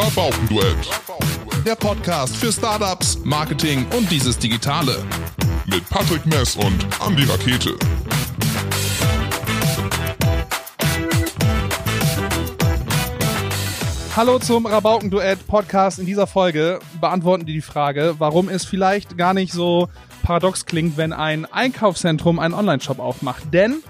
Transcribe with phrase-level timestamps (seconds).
[0.00, 0.88] Rabaukenduett.
[1.66, 5.04] Der Podcast für Startups, Marketing und dieses Digitale.
[5.66, 7.76] Mit Patrick Mess und Andy Rakete.
[14.14, 15.98] Hallo zum Rabaukenduett Podcast.
[15.98, 19.88] In dieser Folge beantworten die die Frage, warum es vielleicht gar nicht so
[20.22, 23.52] paradox klingt, wenn ein Einkaufszentrum einen Online-Shop aufmacht.
[23.52, 23.82] Denn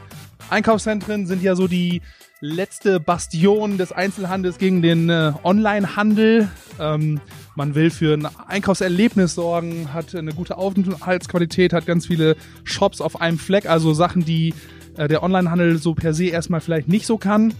[0.48, 2.00] Einkaufszentren sind ja so die
[2.40, 6.48] letzte Bastion des Einzelhandels gegen den äh, Online-Handel.
[6.78, 7.20] Ähm,
[7.56, 13.20] man will für ein Einkaufserlebnis sorgen, hat eine gute Aufenthaltsqualität, hat ganz viele Shops auf
[13.20, 14.54] einem Fleck, also Sachen, die
[14.96, 17.54] äh, der Online-Handel so per se erstmal vielleicht nicht so kann.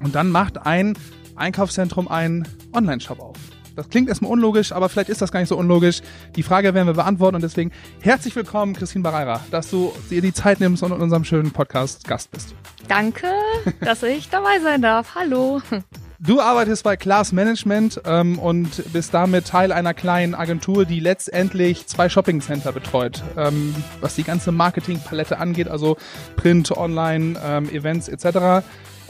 [0.00, 0.94] Und dann macht ein
[1.36, 3.36] Einkaufszentrum einen Online-Shop auf.
[3.76, 6.02] Das klingt erstmal unlogisch, aber vielleicht ist das gar nicht so unlogisch.
[6.36, 10.32] Die Frage werden wir beantworten und deswegen herzlich willkommen, Christine Barreira, dass du dir die
[10.32, 12.54] Zeit nimmst und in unserem schönen Podcast Gast bist.
[12.88, 13.28] Danke,
[13.80, 15.14] dass ich dabei sein darf.
[15.14, 15.62] Hallo.
[16.18, 21.88] Du arbeitest bei Class Management ähm, und bist damit Teil einer kleinen Agentur, die letztendlich
[21.88, 25.96] zwei Shopping Center betreut, ähm, was die ganze Marketingpalette angeht, also
[26.36, 28.64] Print, Online, ähm, Events etc.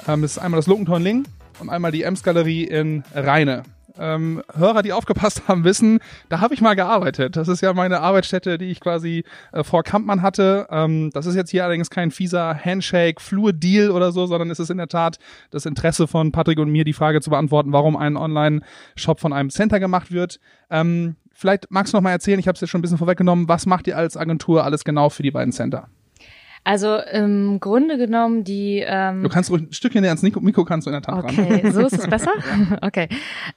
[0.09, 1.25] Ähm, das ist einmal das Luckentorn Ling
[1.61, 3.65] und einmal die Ems Galerie in Rheine
[3.99, 7.37] ähm, Hörer, die aufgepasst haben, wissen, da habe ich mal gearbeitet.
[7.37, 10.67] Das ist ja meine Arbeitsstätte, die ich quasi äh, vor Kampmann hatte.
[10.71, 14.71] Ähm, das ist jetzt hier allerdings kein fieser Handshake, Flur-Deal oder so, sondern es ist
[14.71, 15.19] in der Tat
[15.51, 19.51] das Interesse von Patrick und mir, die Frage zu beantworten, warum ein Online-Shop von einem
[19.51, 20.41] Center gemacht wird.
[20.71, 23.49] Ähm, vielleicht magst du noch mal erzählen, ich habe es jetzt schon ein bisschen vorweggenommen,
[23.49, 25.89] was macht ihr als Agentur alles genau für die beiden Center?
[26.65, 28.85] Also im Grunde genommen die.
[28.87, 31.25] Ähm, du kannst ruhig ein Stückchen näher ans Mikro, Mikro kannst du in der Tat
[31.25, 31.73] okay, ran.
[31.73, 32.33] so ist es besser.
[32.83, 33.09] okay,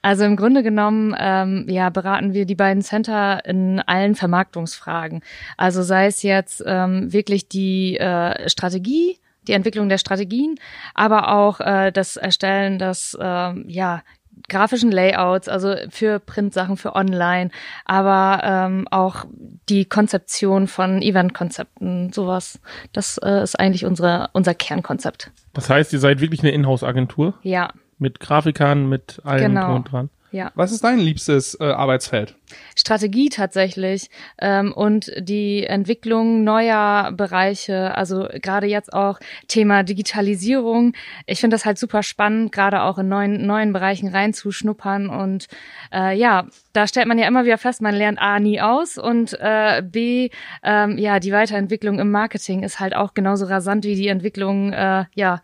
[0.02, 5.22] also im Grunde genommen ähm, ja beraten wir die beiden Center in allen Vermarktungsfragen.
[5.56, 10.56] Also sei es jetzt ähm, wirklich die äh, Strategie die Entwicklung der Strategien,
[10.94, 14.02] aber auch äh, das Erstellen des äh, ja
[14.48, 17.50] grafischen Layouts, also für Printsachen, für Online,
[17.84, 19.24] aber ähm, auch
[19.68, 22.60] die Konzeption von Eventkonzepten, sowas.
[22.92, 25.30] Das äh, ist eigentlich unsere, unser Kernkonzept.
[25.52, 27.34] Das heißt, ihr seid wirklich eine Inhouse-Agentur?
[27.42, 27.70] Ja.
[27.98, 29.66] Mit Grafikern, mit allem genau.
[29.66, 30.10] drum und dran?
[30.36, 30.52] Ja.
[30.54, 32.34] Was ist dein liebstes äh, Arbeitsfeld?
[32.74, 40.92] Strategie tatsächlich ähm, und die Entwicklung neuer Bereiche, also gerade jetzt auch Thema Digitalisierung.
[41.24, 45.46] Ich finde das halt super spannend, gerade auch in neuen neuen Bereichen reinzuschnuppern und
[45.90, 49.32] äh, ja, da stellt man ja immer wieder fest, man lernt A nie aus und
[49.40, 50.28] äh, B
[50.62, 55.06] ähm, ja die Weiterentwicklung im Marketing ist halt auch genauso rasant wie die Entwicklung äh,
[55.14, 55.40] ja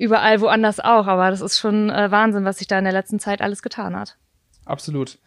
[0.00, 1.06] überall woanders auch.
[1.06, 3.94] Aber das ist schon äh, Wahnsinn, was sich da in der letzten Zeit alles getan
[3.94, 4.16] hat.
[4.64, 5.18] Absolut.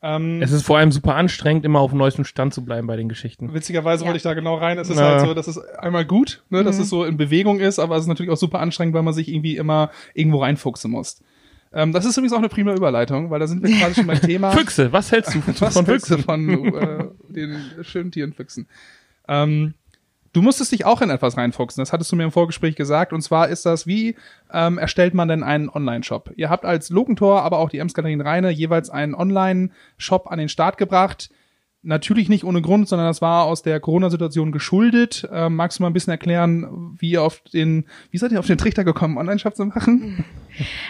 [0.00, 2.96] Ähm, es ist vor allem super anstrengend, immer auf dem neuesten Stand zu bleiben bei
[2.96, 3.52] den Geschichten.
[3.52, 4.08] Witzigerweise ja.
[4.08, 4.78] wollte ich da genau rein.
[4.78, 5.08] Es ist ja.
[5.08, 6.82] halt so, dass es einmal gut, ne, dass mhm.
[6.82, 9.28] es so in Bewegung ist, aber es ist natürlich auch super anstrengend, weil man sich
[9.28, 11.20] irgendwie immer irgendwo reinfuchsen muss.
[11.72, 14.20] Ähm, das ist übrigens auch eine prima Überleitung, weil da sind wir quasi schon beim
[14.20, 14.52] Thema.
[14.52, 16.18] Füchse, was hältst du was von Füchse?
[16.18, 18.68] Von äh, den schönen Tieren Füchsen.
[19.26, 19.74] Ähm,
[20.32, 21.80] Du musstest dich auch in etwas reinfuchsen.
[21.80, 23.12] Das hattest du mir im Vorgespräch gesagt.
[23.12, 24.16] Und zwar ist das, wie
[24.52, 26.32] ähm, erstellt man denn einen Online-Shop?
[26.36, 30.76] Ihr habt als Lokentor, aber auch die Emsgalerin Reine jeweils einen Online-Shop an den Start
[30.76, 31.30] gebracht.
[31.82, 35.28] Natürlich nicht ohne Grund, sondern das war aus der Corona-Situation geschuldet.
[35.32, 38.58] Ähm, magst du mal ein bisschen erklären, wie auf den, wie seid ihr auf den
[38.58, 40.24] Trichter gekommen, Online-Shop zu machen?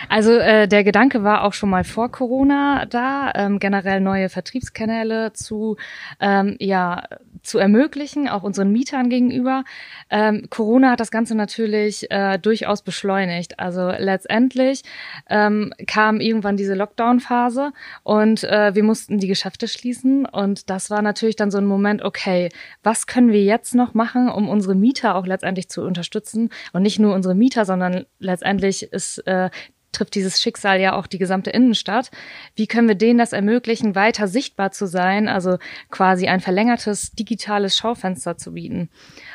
[0.08, 5.32] Also äh, der Gedanke war auch schon mal vor Corona da, ähm, generell neue Vertriebskanäle
[5.34, 5.76] zu
[6.20, 7.02] ähm, ja
[7.42, 9.64] zu ermöglichen, auch unseren Mietern gegenüber.
[10.10, 13.58] Ähm, Corona hat das Ganze natürlich äh, durchaus beschleunigt.
[13.58, 14.82] Also letztendlich
[15.28, 21.02] ähm, kam irgendwann diese Lockdown-Phase und äh, wir mussten die Geschäfte schließen und das war
[21.02, 22.48] natürlich dann so ein Moment, okay,
[22.82, 25.97] was können wir jetzt noch machen, um unsere Mieter auch letztendlich zu unterstützen
[26.72, 29.50] und nicht nur unsere Mieter, sondern letztendlich ist äh,
[29.92, 32.10] trifft dieses Schicksal ja auch die gesamte Innenstadt.
[32.54, 35.58] Wie können wir denen das ermöglichen, weiter sichtbar zu sein, also
[35.91, 38.91] quasi ein verlängertes digitales Schaufenster zu bieten?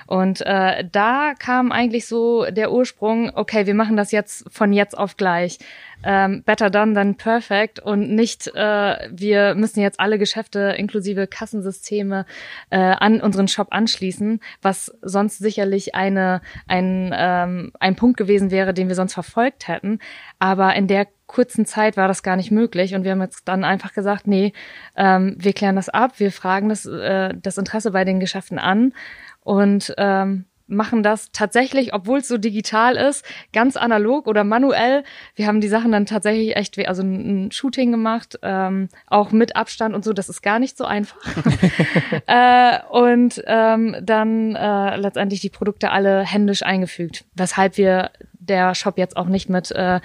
[0.08, 4.98] Und äh, da kam eigentlich so der Ursprung, okay, wir machen das jetzt von jetzt
[4.98, 5.58] auf gleich
[6.04, 7.80] ähm, better done than perfect.
[7.80, 12.26] Und nicht, äh, wir müssen jetzt alle Geschäfte inklusive Kassensysteme
[12.70, 18.74] äh, an unseren Shop anschließen, was sonst sicherlich eine, ein, ähm, ein Punkt gewesen wäre,
[18.74, 20.00] den wir sonst verfolgt hätten.
[20.40, 22.94] Aber in der kurzen Zeit war das gar nicht möglich.
[22.94, 24.54] Und wir haben jetzt dann einfach gesagt, nee,
[24.96, 28.94] ähm, wir klären das ab, wir fragen das, äh, das Interesse bei den Geschäften an.
[29.42, 35.04] Und ähm, machen das tatsächlich, obwohl es so digital ist, ganz analog oder manuell.
[35.36, 39.56] Wir haben die Sachen dann tatsächlich echt, wie, also ein, Shooting gemacht, ähm, auch mit
[39.56, 40.14] Abstand und so.
[40.14, 41.18] Das ist gar nicht so einfach.
[42.28, 48.98] äh, und ähm, dann äh, letztendlich die Produkte alle händisch eingefügt, weshalb wir der Shop
[48.98, 50.00] jetzt auch nicht mit äh,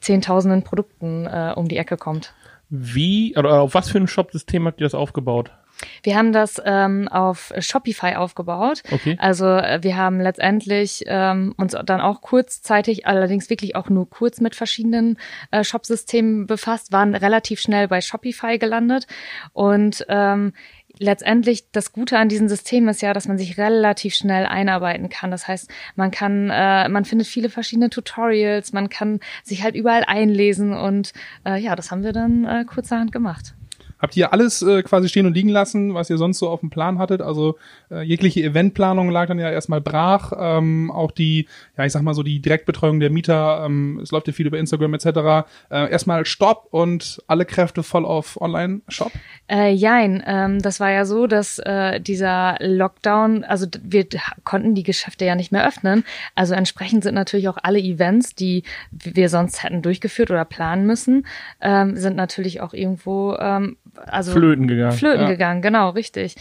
[0.00, 2.34] zehntausenden Produkten äh, um die Ecke kommt.
[2.70, 5.50] Wie, oder auf was für ein Shop-System habt ihr das aufgebaut?
[6.02, 8.82] Wir haben das ähm, auf Shopify aufgebaut.
[8.90, 9.16] Okay.
[9.20, 14.40] Also äh, wir haben letztendlich ähm, uns dann auch kurzzeitig, allerdings wirklich auch nur kurz
[14.40, 15.18] mit verschiedenen
[15.50, 19.06] äh, Shopsystemen befasst, waren relativ schnell bei Shopify gelandet
[19.52, 20.52] und ähm,
[20.98, 25.30] letztendlich das Gute an diesem System ist ja, dass man sich relativ schnell einarbeiten kann.
[25.30, 30.04] Das heißt, man kann, äh, man findet viele verschiedene Tutorials, man kann sich halt überall
[30.04, 31.12] einlesen und
[31.44, 33.54] äh, ja, das haben wir dann äh, kurzerhand gemacht.
[33.98, 36.70] Habt ihr alles äh, quasi stehen und liegen lassen, was ihr sonst so auf dem
[36.70, 37.20] Plan hattet?
[37.20, 37.58] Also
[37.90, 40.32] äh, jegliche Eventplanung lag dann ja erstmal brach.
[40.38, 41.46] Ähm, auch die,
[41.76, 44.58] ja ich sag mal so die Direktbetreuung der Mieter, ähm, es läuft ja viel über
[44.58, 45.06] Instagram etc.
[45.70, 49.12] Äh, erstmal Stopp und alle Kräfte voll auf Online-Shop?
[49.50, 54.06] Äh, jein, ähm, das war ja so, dass äh, dieser Lockdown, also wir
[54.44, 56.04] konnten die Geschäfte ja nicht mehr öffnen.
[56.34, 61.26] Also entsprechend sind natürlich auch alle Events, die wir sonst hätten durchgeführt oder planen müssen,
[61.60, 63.76] ähm, sind natürlich auch irgendwo ähm,
[64.06, 64.92] also Flöten gegangen.
[64.92, 65.28] Flöten Ja.
[65.28, 66.36] gegangen, genau, richtig.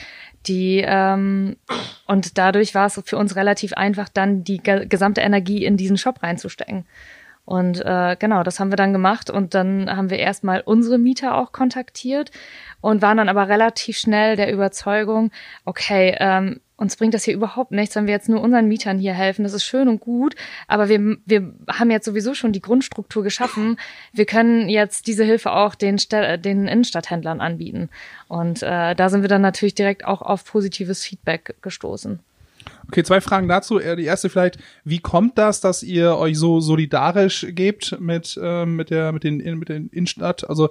[0.46, 1.58] Die ähm,
[2.06, 5.98] und dadurch war es für uns relativ einfach, dann die ge gesamte Energie in diesen
[5.98, 6.86] Shop reinzustecken.
[7.48, 11.36] Und äh, genau, das haben wir dann gemacht und dann haben wir erstmal unsere Mieter
[11.38, 12.30] auch kontaktiert
[12.82, 15.32] und waren dann aber relativ schnell der Überzeugung,
[15.64, 19.14] okay, ähm, uns bringt das hier überhaupt nichts, wenn wir jetzt nur unseren Mietern hier
[19.14, 19.44] helfen.
[19.44, 20.36] Das ist schön und gut,
[20.68, 23.78] aber wir, wir haben jetzt sowieso schon die Grundstruktur geschaffen.
[24.14, 27.90] Wir können jetzt diese Hilfe auch den, Sta- den Innenstadthändlern anbieten.
[28.28, 32.20] Und äh, da sind wir dann natürlich direkt auch auf positives Feedback gestoßen.
[32.90, 33.80] Okay, zwei Fragen dazu.
[33.80, 38.76] Äh, Die erste vielleicht, wie kommt das, dass ihr euch so solidarisch gebt mit, ähm,
[38.78, 40.50] mit der, mit den, mit den Innenstadt?
[40.50, 40.70] Also,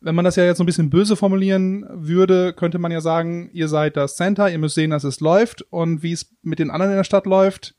[0.00, 3.48] wenn man das ja jetzt so ein bisschen böse formulieren würde, könnte man ja sagen,
[3.52, 6.70] ihr seid das Center, ihr müsst sehen, dass es läuft und wie es mit den
[6.70, 7.74] anderen in der Stadt läuft,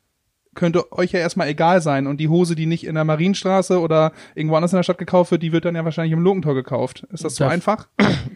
[0.56, 2.08] könnte euch ja erstmal egal sein.
[2.08, 5.30] Und die Hose, die nicht in der Marienstraße oder irgendwo anders in der Stadt gekauft
[5.30, 7.06] wird, die wird dann ja wahrscheinlich im Logentor gekauft.
[7.12, 7.88] Ist das so Das- einfach?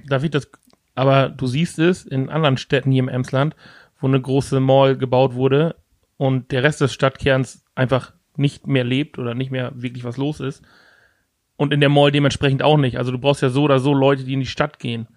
[0.07, 0.47] Darf ich das,
[0.93, 3.55] aber du siehst es in anderen Städten hier im Emsland,
[4.01, 5.75] wo eine große Mall gebaut wurde
[6.17, 10.39] und der Rest des Stadtkerns einfach nicht mehr lebt oder nicht mehr wirklich was los
[10.39, 10.63] ist.
[11.55, 12.97] Und in der Mall dementsprechend auch nicht.
[12.97, 15.07] Also du brauchst ja so oder so Leute, die in die Stadt gehen.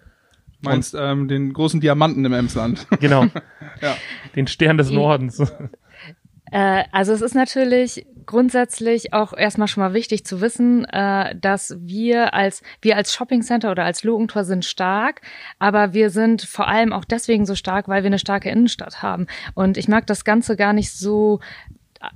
[0.60, 2.86] Meinst ähm, den großen Diamanten im Emsland?
[3.00, 3.26] Genau.
[3.80, 3.96] Ja.
[4.36, 5.42] Den Stern des Nordens.
[6.54, 11.76] Äh, also es ist natürlich grundsätzlich auch erstmal schon mal wichtig zu wissen, äh, dass
[11.80, 15.20] wir als wir als Shopping Center oder als Logentor sind stark,
[15.58, 19.26] aber wir sind vor allem auch deswegen so stark, weil wir eine starke Innenstadt haben.
[19.54, 21.40] Und ich mag das Ganze gar nicht so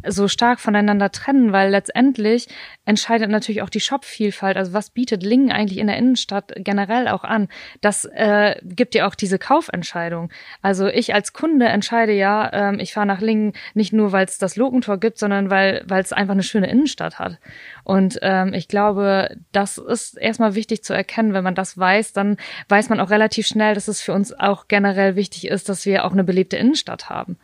[0.06, 2.48] so stark voneinander trennen, weil letztendlich
[2.84, 4.56] entscheidet natürlich auch die Shop-Vielfalt.
[4.56, 7.48] Also was bietet Lingen eigentlich in der Innenstadt generell auch an?
[7.80, 10.30] Das äh, gibt ja auch diese Kaufentscheidung.
[10.62, 14.38] Also ich als Kunde entscheide ja, ähm, ich fahre nach Lingen nicht nur, weil es
[14.38, 17.38] das Logentor gibt, sondern weil weil es einfach eine schöne Innenstadt hat.
[17.84, 21.32] Und ähm, ich glaube, das ist erstmal wichtig zu erkennen.
[21.32, 22.36] Wenn man das weiß, dann
[22.68, 26.04] weiß man auch relativ schnell, dass es für uns auch generell wichtig ist, dass wir
[26.04, 27.38] auch eine belebte Innenstadt haben.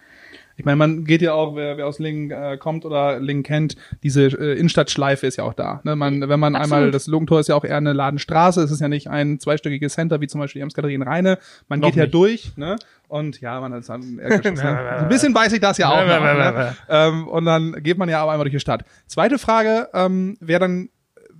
[0.56, 3.76] Ich meine, man geht ja auch, wer, wer aus Lingen äh, kommt oder Lingen kennt,
[4.02, 5.80] diese äh, Innenstadtschleife ist ja auch da.
[5.84, 5.96] Ne?
[5.96, 6.74] Man, wenn man Absolut.
[6.74, 9.94] einmal, das Logentor ist ja auch eher eine Ladenstraße, es ist ja nicht ein zweistöckiges
[9.94, 11.38] Center wie zum Beispiel die Amtskatharien Rheine.
[11.68, 12.14] Man Noch geht ja nicht.
[12.14, 12.76] durch, ne?
[13.08, 14.78] Und ja, man ist dann Erdgeschoss, ne?
[14.78, 16.06] Ein bisschen weiß ich das ja auch.
[16.06, 16.76] noch, ne?
[16.88, 18.84] ähm, und dann geht man ja aber einmal durch die Stadt.
[19.06, 20.88] Zweite Frage, ähm, wer dann,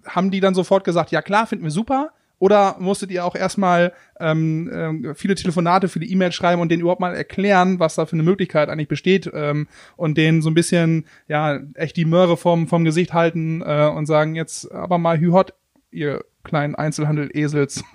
[0.07, 2.11] haben die dann sofort gesagt, ja klar, finden wir super?
[2.39, 7.01] Oder musstet ihr auch erstmal ähm, ähm, viele Telefonate, viele E-Mails schreiben und denen überhaupt
[7.01, 11.07] mal erklären, was da für eine Möglichkeit eigentlich besteht ähm, und denen so ein bisschen,
[11.29, 15.55] ja, echt die Möhre vom, vom Gesicht halten äh, und sagen, jetzt aber mal Hühot,
[15.91, 17.85] ihr kleinen Einzelhandel-Esels.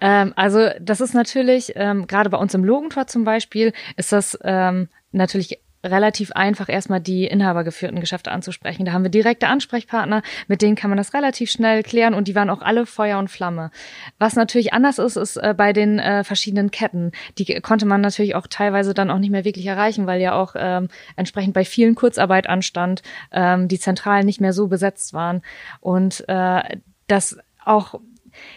[0.00, 4.38] Ähm, also das ist natürlich, ähm, gerade bei uns im Logentor zum Beispiel, ist das
[4.42, 8.84] ähm, natürlich relativ einfach, erstmal die inhabergeführten Geschäfte anzusprechen.
[8.84, 12.34] Da haben wir direkte Ansprechpartner, mit denen kann man das relativ schnell klären und die
[12.34, 13.70] waren auch alle Feuer und Flamme.
[14.18, 17.12] Was natürlich anders ist, ist äh, bei den äh, verschiedenen Ketten.
[17.38, 20.54] Die konnte man natürlich auch teilweise dann auch nicht mehr wirklich erreichen, weil ja auch
[20.56, 25.42] ähm, entsprechend bei vielen Kurzarbeit anstand, ähm, die Zentralen nicht mehr so besetzt waren
[25.80, 26.62] und äh,
[27.06, 28.00] das auch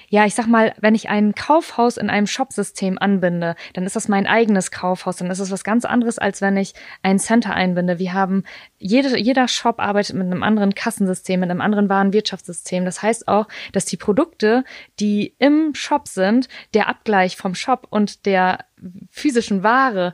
[0.09, 4.07] ja, ich sag mal, wenn ich ein Kaufhaus in einem Shopsystem anbinde, dann ist das
[4.07, 6.73] mein eigenes Kaufhaus, dann ist es was ganz anderes, als wenn ich
[7.03, 7.99] ein Center einbinde.
[7.99, 8.43] Wir haben,
[8.77, 12.85] jede, jeder Shop arbeitet mit einem anderen Kassensystem, mit einem anderen Warenwirtschaftssystem.
[12.85, 14.63] Das heißt auch, dass die Produkte,
[14.99, 18.59] die im Shop sind, der Abgleich vom Shop und der
[19.09, 20.13] physischen Ware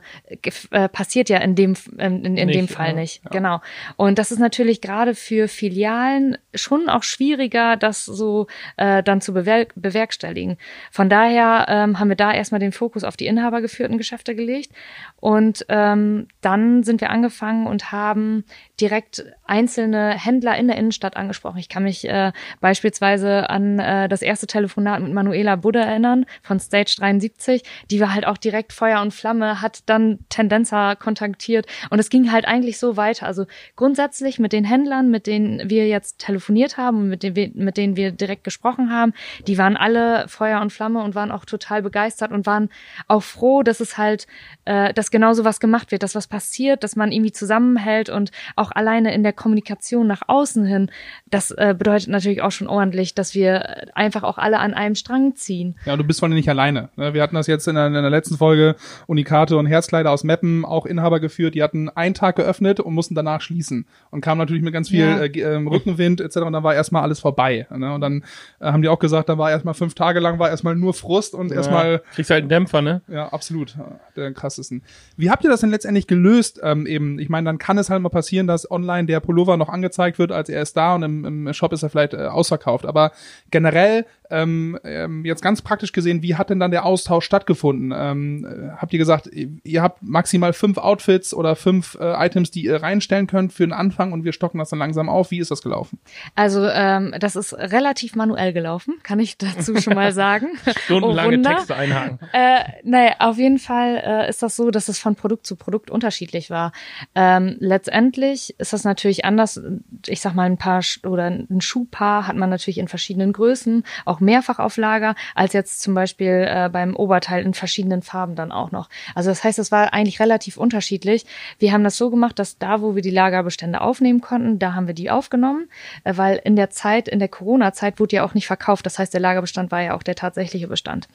[0.70, 3.22] äh, passiert ja in dem in, in, nicht, dem Fall ja, nicht.
[3.24, 3.30] Ja.
[3.30, 3.60] Genau.
[3.96, 8.46] Und das ist natürlich gerade für Filialen schon auch schwieriger, das so
[8.76, 10.56] äh, dann zu bewer bewerkstelligen.
[10.90, 14.72] Von daher ähm, haben wir da erstmal den Fokus auf die inhabergeführten Geschäfte gelegt
[15.20, 18.44] und ähm, dann sind wir angefangen und haben
[18.80, 21.58] direkt einzelne Händler in der Innenstadt angesprochen.
[21.58, 26.58] Ich kann mich äh, beispielsweise an äh, das erste Telefonat mit Manuela Budde erinnern von
[26.58, 27.62] Stage 73.
[27.90, 32.32] Die war halt auch direkt Feuer und Flamme, hat dann Tendenza kontaktiert und es ging
[32.32, 33.26] halt eigentlich so weiter.
[33.26, 33.44] Also
[33.76, 37.96] grundsätzlich mit den Händlern, mit denen wir jetzt telefoniert haben und mit, wir, mit denen
[37.96, 39.12] wir direkt gesprochen haben,
[39.46, 42.68] die waren alle Feuer und Flamme und waren auch total begeistert und waren
[43.08, 44.26] auch froh, dass es halt,
[44.64, 48.30] äh, dass genau so was gemacht wird, dass was passiert, dass man irgendwie zusammenhält und
[48.56, 50.90] auch alleine in der Kommunikation nach außen hin,
[51.26, 55.34] das äh, bedeutet natürlich auch schon ordentlich, dass wir einfach auch alle an einem Strang
[55.36, 55.76] ziehen.
[55.84, 56.88] Ja, du bist von nicht alleine.
[56.96, 57.14] Ne?
[57.14, 58.76] Wir hatten das jetzt in der, in der letzten Folge,
[59.06, 63.14] Unikate und Herzkleider aus Meppen, auch Inhaber geführt, die hatten einen Tag geöffnet und mussten
[63.14, 65.22] danach schließen und kamen natürlich mit ganz viel ja.
[65.22, 66.38] äh, ähm, Rückenwind etc.
[66.38, 67.66] und dann war erstmal alles vorbei.
[67.70, 67.92] Ne?
[67.92, 68.24] Und dann
[68.60, 71.34] äh, haben die auch gesagt, dann war erstmal fünf Tage lang war erstmal nur Frust
[71.34, 72.02] und ja, erstmal.
[72.14, 73.00] Kriegst halt einen Dämpfer, ne?
[73.08, 73.76] Ja, absolut.
[74.16, 74.82] Der krassesten.
[75.16, 76.60] Wie habt ihr das denn letztendlich gelöst?
[76.62, 79.70] Ähm, eben, ich meine, dann kann es halt mal passieren, dass online der Pullover noch
[79.70, 82.84] angezeigt wird, als er ist da und im, im Shop ist er vielleicht äh, ausverkauft.
[82.84, 83.12] Aber
[83.50, 87.92] generell, ähm, ähm, jetzt ganz praktisch gesehen, wie hat denn dann der Austausch stattgefunden?
[87.94, 92.64] Ähm, äh, habt ihr gesagt, ihr habt maximal fünf Outfits oder fünf äh, Items, die
[92.64, 95.30] ihr reinstellen könnt für den Anfang und wir stocken das dann langsam auf?
[95.30, 95.98] Wie ist das gelaufen?
[96.34, 100.58] Also ähm, das ist relativ manuell gelaufen, kann ich dazu schon mal sagen.
[100.84, 102.18] Stundenlange oh, Texte einhaken.
[102.32, 105.90] Äh, naja, auf jeden Fall äh, ist das so, dass es von Produkt zu Produkt
[105.90, 106.72] unterschiedlich war.
[107.14, 109.60] Ähm, letztendlich ist das natürlich anders.
[110.06, 114.20] Ich sag mal, ein paar oder ein Schuhpaar hat man natürlich in verschiedenen Größen, auch
[114.20, 118.70] mehrfach auf Lager, als jetzt zum Beispiel äh, beim Oberteil in verschiedenen Farben dann auch
[118.70, 118.88] noch.
[119.14, 121.24] Also das heißt, es war eigentlich relativ unterschiedlich.
[121.58, 124.86] Wir haben das so gemacht, dass da, wo wir die Lagerbestände aufnehmen konnten, da haben
[124.86, 125.68] wir die aufgenommen,
[126.04, 128.86] äh, weil in der Zeit, in der Corona-Zeit wurde ja auch nicht verkauft.
[128.86, 131.08] Das heißt, der Lagerbestand war ja auch der tatsächliche Bestand.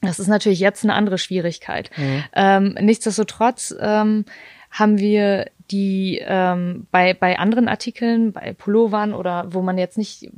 [0.00, 1.90] Das ist natürlich jetzt eine andere Schwierigkeit.
[1.96, 2.24] Mhm.
[2.34, 4.24] Ähm, nichtsdestotrotz ähm,
[4.70, 10.30] haben wir die ähm, bei, bei anderen Artikeln, bei Pullovern oder wo man jetzt nicht,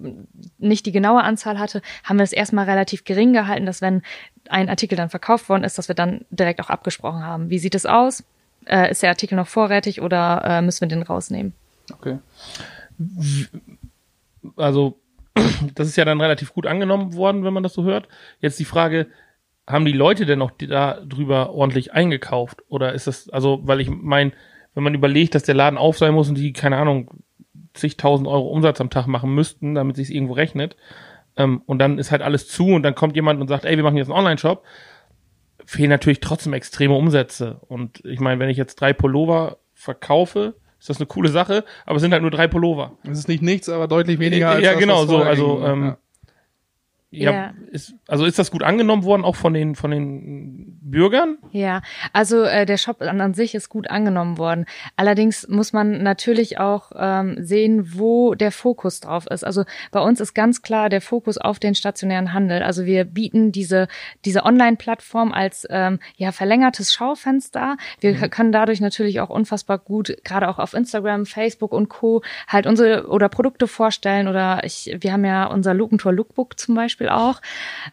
[0.58, 4.02] nicht die genaue Anzahl hatte, haben wir es erstmal relativ gering gehalten, dass wenn
[4.48, 7.50] ein Artikel dann verkauft worden ist, dass wir dann direkt auch abgesprochen haben.
[7.50, 8.22] Wie sieht es aus?
[8.66, 11.52] Äh, ist der Artikel noch vorrätig oder äh, müssen wir den rausnehmen?
[11.92, 12.18] Okay.
[14.56, 14.96] Also,
[15.74, 18.08] das ist ja dann relativ gut angenommen worden, wenn man das so hört.
[18.40, 19.06] Jetzt die Frage,
[19.66, 22.62] haben die Leute denn noch da drüber ordentlich eingekauft?
[22.68, 24.32] Oder ist das, also, weil ich meine,
[24.74, 27.10] wenn man überlegt, dass der Laden auf sein muss und die, keine Ahnung,
[27.74, 30.76] zigtausend Euro Umsatz am Tag machen müssten, damit sich irgendwo rechnet,
[31.36, 33.84] ähm, und dann ist halt alles zu und dann kommt jemand und sagt, ey, wir
[33.84, 34.64] machen jetzt einen Online-Shop,
[35.64, 37.60] fehlen natürlich trotzdem extreme Umsätze.
[37.68, 41.96] Und ich meine, wenn ich jetzt drei Pullover verkaufe, ist das eine coole Sache, aber
[41.96, 42.92] es sind halt nur drei Pullover.
[43.04, 45.98] Es ist nicht nichts, aber deutlich weniger als Ja, das, genau, so, also, ähm, ja.
[47.10, 47.54] Ja, yeah.
[47.70, 51.38] ist, also ist das gut angenommen worden, auch von den, von den Bürgern?
[51.52, 51.82] Ja,
[52.12, 54.66] also äh, der Shop an, an sich ist gut angenommen worden.
[54.96, 59.44] Allerdings muss man natürlich auch ähm, sehen, wo der Fokus drauf ist.
[59.44, 62.62] Also bei uns ist ganz klar der Fokus auf den stationären Handel.
[62.62, 63.86] Also wir bieten diese,
[64.24, 67.76] diese Online-Plattform als ähm, ja, verlängertes Schaufenster.
[68.00, 68.30] Wir mhm.
[68.30, 72.22] können dadurch natürlich auch unfassbar gut, gerade auch auf Instagram, Facebook und Co.
[72.48, 74.26] halt unsere oder Produkte vorstellen.
[74.26, 77.40] Oder ich, wir haben ja unser Lukentor Lookbook zum Beispiel Beispiel auch.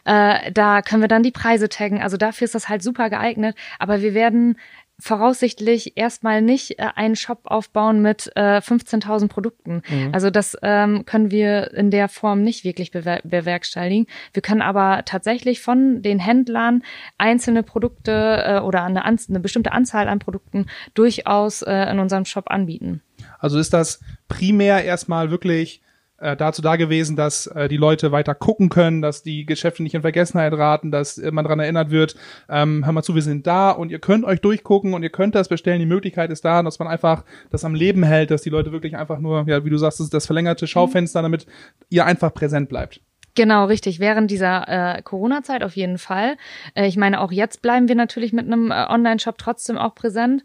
[0.04, 2.02] Äh, da können wir dann die Preise taggen.
[2.02, 3.56] Also dafür ist das halt super geeignet.
[3.78, 4.56] Aber wir werden
[5.00, 9.82] voraussichtlich erstmal nicht äh, einen Shop aufbauen mit äh, 15.000 Produkten.
[9.88, 10.10] Mhm.
[10.12, 14.06] Also das ähm, können wir in der Form nicht wirklich bewer bewerkstelligen.
[14.32, 16.84] Wir können aber tatsächlich von den Händlern
[17.18, 22.48] einzelne Produkte äh, oder eine, eine bestimmte Anzahl an Produkten durchaus äh, in unserem Shop
[22.48, 23.02] anbieten.
[23.40, 25.82] Also ist das primär erstmal wirklich
[26.18, 29.94] äh, dazu da gewesen, dass äh, die Leute weiter gucken können, dass die Geschäfte nicht
[29.94, 32.16] in Vergessenheit raten, dass man daran erinnert wird,
[32.48, 35.34] ähm, hör mal zu, wir sind da und ihr könnt euch durchgucken und ihr könnt
[35.34, 35.80] das bestellen.
[35.80, 38.96] Die Möglichkeit ist da, dass man einfach das am Leben hält, dass die Leute wirklich
[38.96, 41.46] einfach nur, ja, wie du sagst, das, das verlängerte Schaufenster, damit
[41.90, 43.00] ihr einfach präsent bleibt.
[43.36, 43.98] Genau, richtig.
[43.98, 46.36] Während dieser äh, Corona-Zeit auf jeden Fall.
[46.74, 50.44] Äh, ich meine, auch jetzt bleiben wir natürlich mit einem äh, Online-Shop trotzdem auch präsent.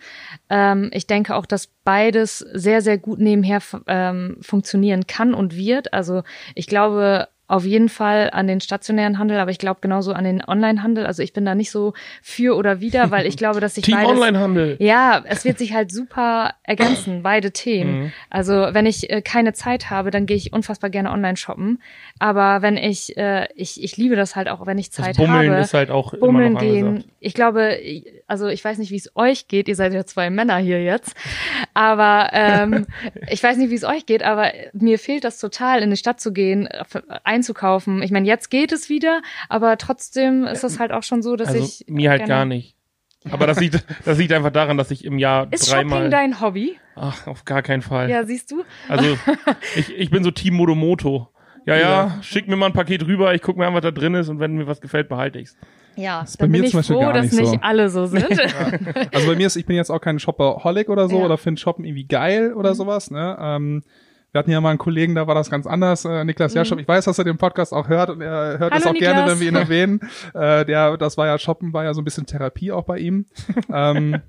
[0.49, 5.93] Ähm, ich denke auch, dass beides sehr, sehr gut nebenher ähm, funktionieren kann und wird.
[5.93, 6.23] Also
[6.55, 10.41] ich glaube, auf jeden Fall an den stationären Handel, aber ich glaube genauso an den
[10.47, 11.05] Online-Handel.
[11.05, 13.95] Also ich bin da nicht so für oder wider, weil ich glaube, dass sich Team
[13.97, 14.77] beides, Onlinehandel.
[14.79, 17.99] ja, es wird sich halt super ergänzen, beide Themen.
[18.03, 18.11] Mhm.
[18.29, 21.81] Also wenn ich äh, keine Zeit habe, dann gehe ich unfassbar gerne online shoppen.
[22.19, 25.51] Aber wenn ich, äh, ich, ich liebe das halt auch, wenn ich Das Zeit Bummeln
[25.51, 25.61] habe.
[25.61, 26.87] ist halt auch Bummeln immer noch gehen.
[26.87, 27.09] angesagt.
[27.19, 27.77] Ich glaube,
[28.27, 29.67] also ich weiß nicht, wie es euch geht.
[29.67, 31.15] Ihr seid ja zwei Männer hier jetzt.
[31.73, 32.85] Aber ähm,
[33.29, 36.19] ich weiß nicht, wie es euch geht, aber mir fehlt das total, in die Stadt
[36.21, 37.03] zu gehen, f-
[37.39, 38.01] einzukaufen.
[38.03, 41.49] Ich meine, jetzt geht es wieder, aber trotzdem ist das halt auch schon so, dass
[41.49, 41.85] Also ich.
[41.87, 42.75] mir halt gar nicht.
[43.31, 45.97] Aber das liegt, das liegt einfach daran, dass ich im Jahr Ist dreimal.
[45.99, 46.77] Shopping dein Hobby?
[46.95, 48.09] Ach, auf gar keinen Fall.
[48.09, 48.63] Ja, siehst du?
[48.87, 49.17] Also
[49.75, 51.29] ich, ich bin so Team Modomoto.
[51.65, 54.15] Ja, ja, schick mir mal ein Paket rüber, ich guck mir an, was da drin
[54.15, 55.55] ist und wenn mir was gefällt, behalte ich's.
[55.95, 57.57] Ja, ist bei dann mir bin ich zum Beispiel froh, gar dass nicht nicht so.
[57.61, 58.25] alle so sind.
[59.13, 61.25] Also bei mir ist, ich bin jetzt auch kein Shopaholic oder so Ja.
[61.25, 63.37] oder finde Shoppen irgendwie geil oder sowas, ne?
[63.39, 63.83] Ähm,
[64.31, 66.79] wir hatten ja mal einen Kollegen, da war das ganz anders, äh, Niklas Jaschop.
[66.79, 69.21] Ich weiß, dass er den Podcast auch hört und er hört Hallo, das auch gerne,
[69.21, 69.31] Niklas.
[69.31, 69.99] wenn wir ihn erwähnen.
[70.33, 73.25] Äh, der, das war ja Shoppen, war ja so ein bisschen Therapie auch bei ihm.
[73.73, 74.21] ähm,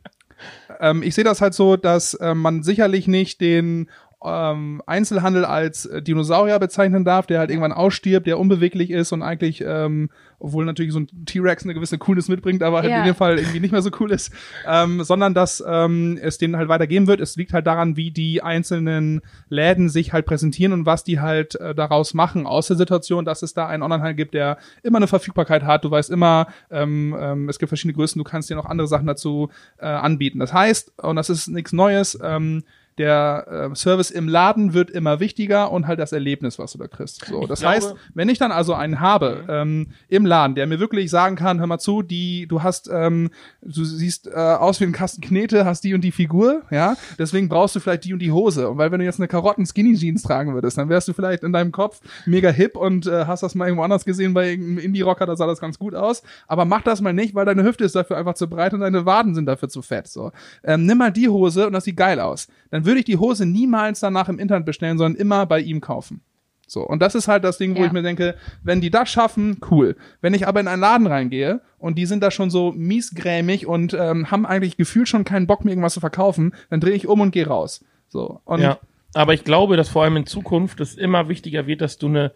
[0.80, 3.90] ähm, ich sehe das halt so, dass äh, man sicherlich nicht den
[4.24, 9.22] ähm, Einzelhandel als äh, Dinosaurier bezeichnen darf, der halt irgendwann ausstirbt, der unbeweglich ist und
[9.22, 12.98] eigentlich, ähm, obwohl natürlich so ein T-Rex eine gewisse Coolness mitbringt, aber halt Ja.
[12.98, 14.30] in dem Fall irgendwie nicht mehr so cool ist,
[14.66, 17.20] ähm, sondern dass ähm, es den halt weitergeben wird.
[17.20, 21.54] Es liegt halt daran, wie die einzelnen Läden sich halt präsentieren und was die halt
[21.56, 25.06] äh, daraus machen aus der Situation, dass es da einen Onlinehandel gibt, der immer eine
[25.06, 25.84] Verfügbarkeit hat.
[25.84, 29.06] Du weißt immer, ähm, ähm, es gibt verschiedene Größen, du kannst dir noch andere Sachen
[29.06, 29.48] dazu
[29.78, 30.38] äh, anbieten.
[30.40, 32.64] Das heißt, und das ist nichts Neues, ähm,
[33.00, 36.86] der äh, Service im Laden wird immer wichtiger und halt das Erlebnis, was du da
[36.86, 37.24] kriegst.
[37.26, 40.78] So, das glaube- heißt, wenn ich dann also einen habe ähm, im Laden, der mir
[40.78, 43.30] wirklich sagen kann, hör mal zu, die, du hast, ähm,
[43.62, 47.48] du siehst äh, aus wie ein Kasten Knete, hast die und die Figur, ja, deswegen
[47.48, 48.68] brauchst du vielleicht die und die Hose.
[48.68, 51.42] Und weil wenn du jetzt eine Karotten Skinny Jeans tragen würdest, dann wärst du vielleicht
[51.42, 54.78] in deinem Kopf mega hip und äh, hast das mal irgendwo anders gesehen bei irgendeinem
[54.78, 56.22] Indie-Rocker, da sah das ganz gut aus.
[56.46, 59.06] Aber mach das mal nicht, weil deine Hüfte ist dafür einfach zu breit und deine
[59.06, 60.06] Waden sind dafür zu fett.
[60.08, 60.32] So,
[60.64, 62.48] ähm, nimm mal die Hose und das sieht geil aus.
[62.70, 66.20] Dann würde ich die Hose niemals danach im Internet bestellen, sondern immer bei ihm kaufen.
[66.66, 67.86] So, und das ist halt das Ding, wo Ja.
[67.86, 69.96] ich mir denke, wenn die das schaffen, cool.
[70.20, 73.92] Wenn ich aber in einen Laden reingehe und die sind da schon so miesgrämig und
[73.92, 77.20] ähm, haben eigentlich gefühlt schon keinen Bock, mir irgendwas zu verkaufen, dann drehe ich um
[77.20, 77.84] und gehe raus.
[78.08, 78.78] So, und ja.
[79.14, 82.32] Aber ich glaube, dass vor allem in Zukunft es immer wichtiger wird, dass du eine,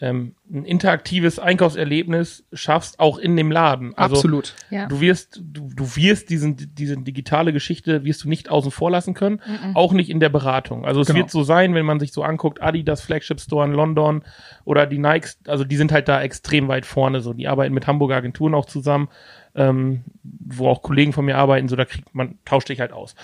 [0.00, 3.96] ähm, ein interaktives Einkaufserlebnis schaffst, auch in dem Laden.
[3.96, 4.54] Also, absolut.
[4.70, 4.86] Ja.
[4.86, 9.14] Du wirst, du, du wirst diesen, diese digitale Geschichte wirst du nicht außen vor lassen
[9.14, 9.40] können,
[9.74, 10.84] auch nicht in der Beratung.
[10.84, 11.18] Also es Genau.
[11.20, 14.24] wird so sein, wenn man sich so anguckt, Adidas Flagship Store in London
[14.64, 17.86] oder die Nikes, also die sind halt da extrem weit vorne, so die arbeiten mit
[17.86, 19.08] Hamburger Agenturen auch zusammen,
[19.54, 23.14] ähm, wo auch Kollegen von mir arbeiten, so da kriegt man, tauscht dich halt aus.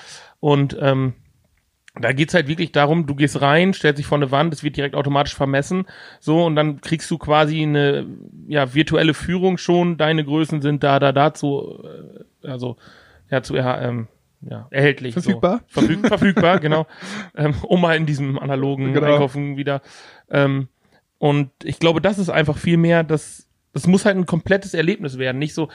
[0.40, 1.14] Und ähm,
[2.00, 4.76] da geht's halt wirklich darum, du gehst rein, stellst dich vor eine Wand, es wird
[4.76, 5.87] direkt automatisch vermessen,
[6.20, 8.06] so und dann kriegst du quasi eine
[8.46, 9.96] ja virtuelle Führung schon.
[9.96, 11.82] Deine Größen sind da, da, dazu,
[12.42, 12.76] äh, also
[13.30, 14.08] ja zu ähm,
[14.40, 15.62] ja erhältlich, Verfügbar.
[15.68, 15.80] so.
[15.80, 16.87] Verfüg, verfügbar, genau,
[17.37, 19.06] ähm, um mal in diesem analogen Genau.
[19.06, 19.82] Einkaufen wieder.
[20.30, 20.68] Ähm,
[21.18, 25.18] und ich glaube, das ist einfach viel mehr, das das muss halt ein komplettes Erlebnis
[25.18, 25.68] werden, nicht so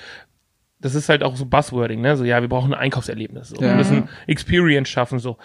[0.83, 2.17] das ist halt auch so Buzzwording, ne?
[2.17, 3.49] So, ja, wir brauchen ein Einkaufserlebnis.
[3.49, 3.55] So.
[3.55, 3.69] Ja.
[3.69, 5.37] Wir müssen Experience schaffen, so.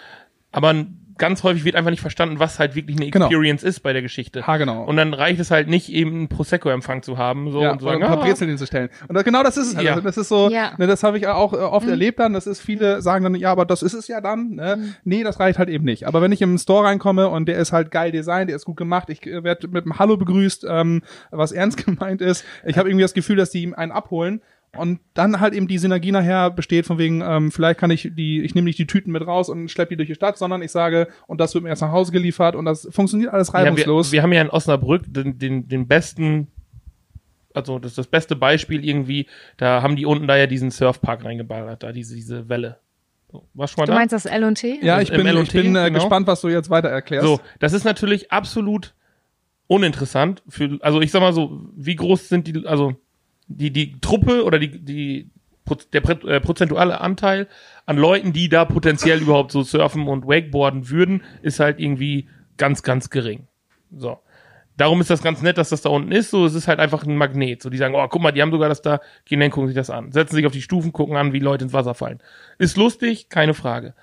[0.51, 0.73] Aber
[1.19, 3.25] ganz häufig wird einfach nicht verstanden, was halt wirklich eine Genau.
[3.25, 4.47] Experience ist bei der Geschichte.
[4.47, 4.85] Ha, genau.
[4.85, 8.01] Und dann reicht es halt nicht, eben einen Prosecco-Empfang zu haben, so ja, und sagen,
[8.01, 8.89] ein paar ah, Brezeln hinzustellen.
[9.07, 9.85] Und das, genau das ist es halt.
[9.85, 9.91] Ja.
[9.95, 10.71] Also das ist so, Ja.
[10.77, 12.31] ne, das habe ich auch äh, oft erlebt dann.
[12.31, 14.51] Das ist, viele sagen dann, ja, aber das ist es ja dann.
[14.51, 14.95] Ne?
[15.03, 16.07] Nee, das reicht halt eben nicht.
[16.07, 18.77] Aber wenn ich im Store reinkomme und der ist halt geil designt, der ist gut
[18.77, 22.45] gemacht, ich äh, werde mit einem Hallo begrüßt, ähm, was ernst gemeint ist.
[22.65, 24.41] Ich habe irgendwie das Gefühl, dass die ihm einen abholen.
[24.77, 28.41] Und dann halt eben die Synergie nachher besteht von wegen, ähm, vielleicht kann ich die,
[28.41, 30.71] ich nehme nicht die Tüten mit raus und schleppe die durch die Stadt, sondern ich
[30.71, 33.59] sage, und das wird mir erst nach Hause geliefert und das funktioniert alles ja, wir,
[33.61, 34.11] reibungslos.
[34.11, 36.47] wir haben ja in Osnabrück den, den, den besten,
[37.53, 39.25] also das ist das beste Beispiel irgendwie,
[39.57, 42.77] da haben die unten da ja diesen Surfpark reingeballert, da diese, diese Welle.
[43.31, 43.93] Du schon mal Du da?
[43.93, 44.79] meinst das L&T?
[44.83, 45.99] ja, ich im bin, ich bin äh, genau.
[45.99, 47.25] gespannt, was du jetzt weiter erklärst.
[47.25, 48.93] So, das ist natürlich absolut
[49.67, 52.95] uninteressant für, also ich sag mal so, wie groß sind die, also
[53.49, 55.29] die, die Truppe oder die, die,
[55.91, 57.47] der äh, prozentuale Anteil
[57.85, 62.83] an Leuten, die da potenziell überhaupt so surfen und wakeboarden würden, ist halt irgendwie ganz,
[62.83, 63.47] ganz gering.
[63.91, 64.19] So.
[64.77, 66.29] Darum ist das ganz nett, dass das da unten ist.
[66.29, 67.61] So, es ist halt einfach ein Magnet.
[67.61, 69.01] So, die sagen, oh, guck mal, die haben sogar das da.
[69.25, 70.13] Gehen dann, gucken sich das an.
[70.13, 72.19] Setzen sich auf die Stufen, gucken an, wie Leute ins Wasser fallen.
[72.59, 73.93] Ist lustig, keine Frage.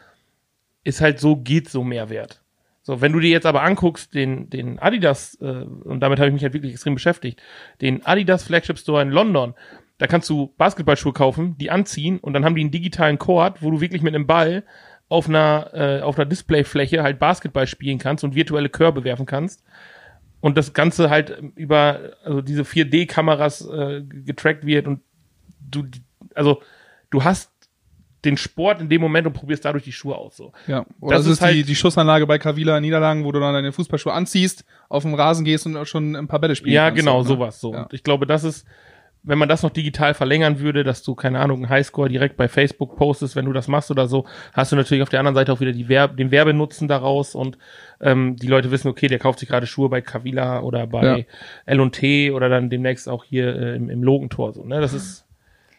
[0.84, 2.42] Ist halt so, geht so Mehrwert.
[2.86, 6.34] So, wenn du dir jetzt aber anguckst, den, den Adidas, äh, und damit habe ich
[6.34, 7.42] mich halt wirklich extrem beschäftigt,
[7.80, 9.54] den Adidas Flagship Store in London,
[9.98, 13.72] da kannst du Basketballschuhe kaufen, die anziehen und dann haben die einen digitalen Court, wo
[13.72, 14.62] du wirklich mit einem Ball
[15.08, 19.64] auf einer, äh, auf einer Displayfläche halt Basketball spielen kannst und virtuelle Körbe werfen kannst.
[20.40, 25.00] und das Ganze halt über also diese 4D-Kameras äh, getrackt wird und
[25.58, 25.86] du,
[26.36, 26.62] also
[27.10, 27.50] du hast
[28.24, 30.36] den Sport in dem Moment und probierst dadurch die Schuhe aus.
[30.36, 30.52] So.
[30.66, 33.40] Ja, oder das, das ist, ist die, die Schussanlage bei Kavila in Niederlagen, wo du
[33.40, 36.74] dann deine Fußballschuhe anziehst, auf dem Rasen gehst und schon ein paar Bälle spielst.
[36.74, 37.28] Ja, genau, ne?
[37.28, 37.60] sowas.
[37.60, 37.72] So.
[37.72, 37.82] Ja.
[37.82, 38.66] Und ich glaube, das ist,
[39.26, 42.48] wenn man das noch digital verlängern würde, dass du, keine Ahnung, einen Highscore direkt bei
[42.48, 45.52] Facebook postest, wenn du das machst oder so, hast du natürlich auf der anderen Seite
[45.52, 47.58] auch wieder die Werb den Werbenutzen daraus und
[48.00, 51.24] ähm, die Leute wissen, okay, der kauft sich gerade Schuhe bei Kavila oder bei ja.
[51.66, 54.52] L&T oder dann demnächst auch hier äh, im, im Logentor.
[54.52, 54.80] So, ne?
[54.80, 55.25] Das ist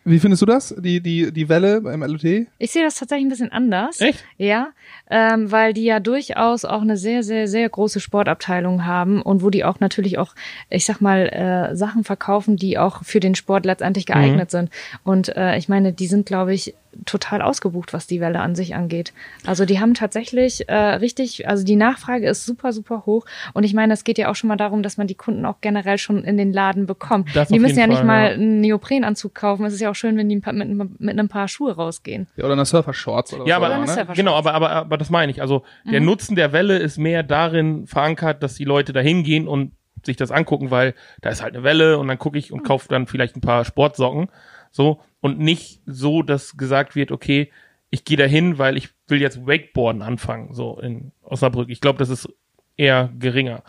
[0.08, 2.24] wie findest du das, die, die, die Welle beim LOT?
[2.58, 4.00] Ich sehe das tatsächlich ein bisschen anders.
[4.00, 4.24] Echt?
[4.38, 4.70] Ja,
[5.10, 9.50] ähm, weil die ja durchaus auch eine sehr, sehr, sehr große Sportabteilung haben und wo
[9.50, 10.34] die auch natürlich auch,
[10.70, 14.58] ich sag mal, äh, Sachen verkaufen, die auch für den Sport letztendlich geeignet mhm.
[14.58, 14.70] sind.
[15.04, 16.74] Und äh, ich meine, die sind, glaube ich,
[17.06, 19.14] total ausgebucht, was die Welle an sich angeht.
[19.46, 23.26] Also die haben tatsächlich äh, richtig, also die Nachfrage ist super, super hoch.
[23.54, 25.62] Und ich meine, es geht ja auch schon mal darum, dass man die Kunden auch
[25.62, 27.36] generell schon in den Laden bekommt.
[27.36, 29.66] Das die müssen ja Fall, nicht mal einen Neoprenanzug kaufen.
[29.66, 32.28] Es ist ja auch schön, wenn die mit, mit einem Paar Schuhe rausgehen.
[32.36, 33.66] Ja, oder eine Surfer-Shorts oder ja, so.
[33.66, 34.08] Aber, ne?
[34.16, 35.42] Genau, aber, aber, aber das meine ich.
[35.42, 36.08] Also der mhm.
[36.08, 39.72] Nutzen der Welle ist mehr darin verankert, dass die Leute da hingehen und
[40.06, 42.66] sich das angucken, weil da ist halt eine Welle und dann gucke ich und mhm.
[42.66, 44.30] kaufe dann vielleicht ein paar Sportsocken.
[44.72, 47.52] So, und nicht so, dass gesagt wird, okay,
[47.90, 51.70] ich gehe dahin, weil ich will jetzt Wakeboarden anfangen, so in Osnabrück.
[51.70, 52.30] Ich glaube, das ist
[52.76, 53.64] eher geringer.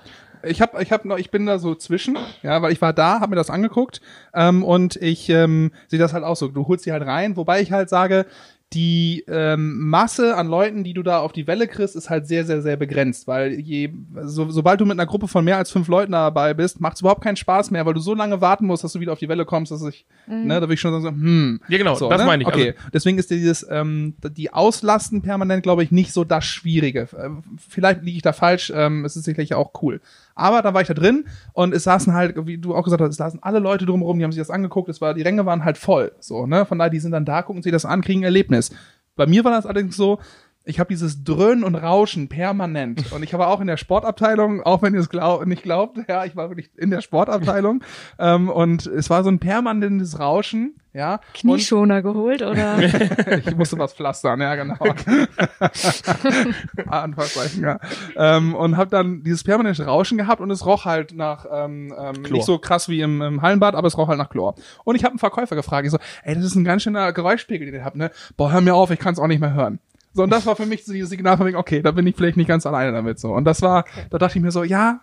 [0.44, 3.20] Ich habe, ich habe noch, ich bin da so zwischen, ja, weil ich war da,
[3.20, 4.00] habe mir das angeguckt
[4.34, 6.48] ähm, und ich ähm, sehe das halt auch so.
[6.48, 8.26] Du holst sie halt rein, wobei ich halt sage,
[8.74, 12.44] die ähm, Masse an Leuten, die du da auf die Welle kriegst, ist halt sehr,
[12.44, 13.90] sehr, sehr begrenzt, weil je,
[14.24, 17.00] so, sobald du mit einer Gruppe von mehr als fünf Leuten dabei bist, macht es
[17.00, 19.28] überhaupt keinen Spaß mehr, weil du so lange warten musst, dass du wieder auf die
[19.28, 20.46] Welle kommst, dass ich, mhm.
[20.46, 21.61] ne, da will ich schon sagen, so, hm.
[21.68, 22.26] Ja, genau, so, das ne?
[22.26, 22.48] meine ich.
[22.48, 27.09] Okay, also, deswegen ist dieses, ähm, die Auslasten permanent, glaube ich, nicht so das Schwierige.
[27.16, 27.31] Äh,
[27.68, 30.02] vielleicht liege ich da falsch, ähm, es ist sicherlich auch cool.
[30.38, 33.11] Aber da war ich da drin und es saßen halt, wie du auch gesagt hast,
[33.11, 35.64] es saßen alle Leute drumherum, die haben sich das angeguckt, es war, die Ränge waren
[35.64, 38.20] halt voll, so, ne, von daher, die sind dann da, gucken sich das an, kriegen
[38.20, 38.70] ein Erlebnis.
[39.16, 40.20] Bei mir war das allerdings so,
[40.68, 43.11] ich habe dieses Dröhnen und Rauschen permanent.
[43.12, 46.26] Und ich habe auch in der Sportabteilung, auch wenn ihr es glaub, nicht glaubt, ja,
[46.26, 47.83] ich war wirklich in der Sportabteilung.
[48.18, 51.20] ähm, und es war so ein permanentes Rauschen, ja.
[51.33, 52.78] Knieschoner und, geholt, oder?
[53.46, 54.76] ich musste was pflastern, ja, genau.
[56.87, 57.78] Anfasszeichen, ja.
[58.16, 62.22] Ähm, und habe dann dieses permanente Rauschen gehabt und es roch halt nach, ähm, ähm,
[62.31, 64.54] nicht so krass wie im, im Hallenbad, aber es roch halt nach Chlor.
[64.85, 67.66] Und ich habe einen Verkäufer gefragt, ich so, ey, das ist ein ganz schöner Geräuschpegel,
[67.66, 68.11] den ihr habt, ne?
[68.37, 69.78] Boah, hör mir auf, ich kann es auch nicht mehr hören.
[70.12, 72.16] So, und das war für mich so dieses Signal von mir, okay, da bin ich
[72.16, 73.32] vielleicht nicht ganz alleine damit, so.
[73.32, 75.00] Und das war, da dachte ich mir so, ja,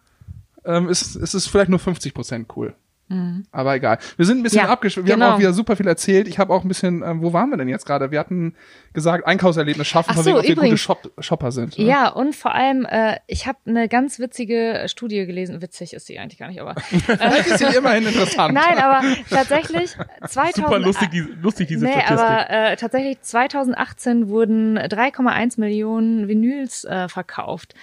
[0.65, 2.75] ähm, ist, ist es vielleicht nur 50 Prozent cool.
[3.07, 3.45] Mhm.
[3.51, 3.99] Aber egal.
[4.17, 5.07] Wir sind ein bisschen ja, abgeschwommen.
[5.07, 5.27] Wir genau.
[5.27, 6.27] haben auch wieder super viel erzählt.
[6.27, 8.09] Ich habe auch ein bisschen, ähm, wo waren wir denn jetzt gerade?
[8.09, 8.55] Wir hatten
[8.93, 11.77] gesagt, Einkaufserlebnis schaffen, Ach so, von wegen, wir gute Shop Shopper sind.
[11.77, 11.85] Ne?
[11.85, 15.61] Ja, und vor allem, äh, ich habe eine ganz witzige Studie gelesen.
[15.61, 16.73] Witzig ist sie eigentlich gar nicht, aber.
[16.81, 18.55] Vielleicht ist sie immerhin interessant.
[18.55, 19.91] Nein, aber tatsächlich
[20.27, 20.55] 2000.
[20.55, 22.19] Super lustig, die, lustig diese nee, Statistik.
[22.19, 27.75] aber äh, tatsächlich 2018 wurden 3,1 Millionen Vinyls äh, verkauft.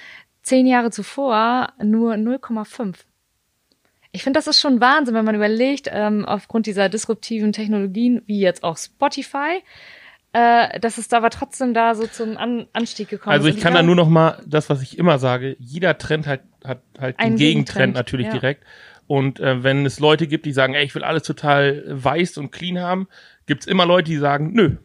[0.42, 2.96] Zehn Jahre zuvor nur 0,5.
[4.12, 8.40] Ich finde, das ist schon Wahnsinn, wenn man überlegt, ähm, aufgrund dieser disruptiven Technologien, wie
[8.40, 9.62] jetzt auch Spotify,
[10.34, 13.54] äh, dass es da aber trotzdem da so zum An Anstieg gekommen also ist.
[13.54, 16.40] Also ich kann da nur noch mal das, was ich immer sage, jeder Trend hat,
[16.64, 18.32] hat halt den Gegentrend, Gegentrend natürlich ja.
[18.32, 18.64] direkt.
[19.06, 22.50] Und äh, wenn es Leute gibt, die sagen, ey, ich will alles total weiß und
[22.50, 23.08] clean haben,
[23.46, 24.76] gibt's immer Leute, die sagen, nö,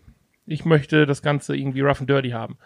[0.46, 2.58] ich möchte das Ganze irgendwie rough and dirty haben.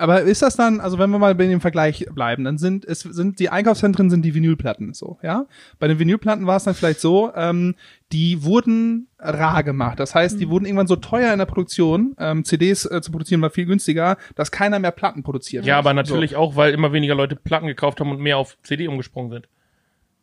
[0.00, 3.00] Aber ist das dann, also wenn wir mal bei dem Vergleich bleiben, dann sind es
[3.00, 5.44] sind die Einkaufszentren sind die Vinylplatten so, ja?
[5.78, 7.74] Bei den Vinylplatten war es dann vielleicht so, ähm,
[8.10, 10.00] die wurden rar gemacht.
[10.00, 10.50] Das heißt, die mhm.
[10.50, 14.16] wurden irgendwann so teuer in der Produktion, ähm, CDs äh, zu produzieren war viel günstiger,
[14.36, 15.80] dass keiner mehr Platten produziert ja, hat.
[15.80, 16.38] aber natürlich so.
[16.38, 19.48] auch, weil immer weniger Leute Platten gekauft haben und mehr auf CD umgesprungen sind.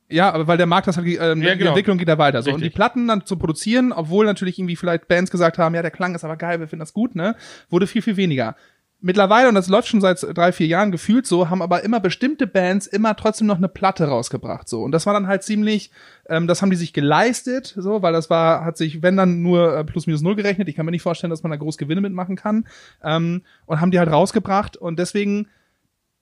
[0.09, 1.69] Ja, aber weil der Markt das halt, äh, ja, die genau.
[1.69, 2.41] Entwicklung geht da weiter.
[2.41, 2.51] So.
[2.51, 5.91] Und die Platten dann zu produzieren, obwohl natürlich irgendwie vielleicht Bands gesagt haben, ja, der
[5.91, 7.35] Klang ist aber geil, wir finden das gut, ne,
[7.69, 8.55] wurde viel, viel weniger
[8.99, 12.47] mittlerweile, und das läuft schon seit drei, vier Jahren gefühlt so, haben aber immer bestimmte
[12.47, 14.67] Bands immer trotzdem noch eine Platte rausgebracht.
[14.67, 15.91] so Und das war dann halt ziemlich,
[16.27, 19.77] ähm, das haben die sich geleistet, so, weil das war, hat sich, wenn dann nur
[19.77, 20.67] äh, plus minus null gerechnet.
[20.67, 22.67] Ich kann mir nicht vorstellen, dass man da groß Gewinne mitmachen kann.
[23.03, 24.77] Ähm, und haben die halt rausgebracht.
[24.77, 25.47] Und deswegen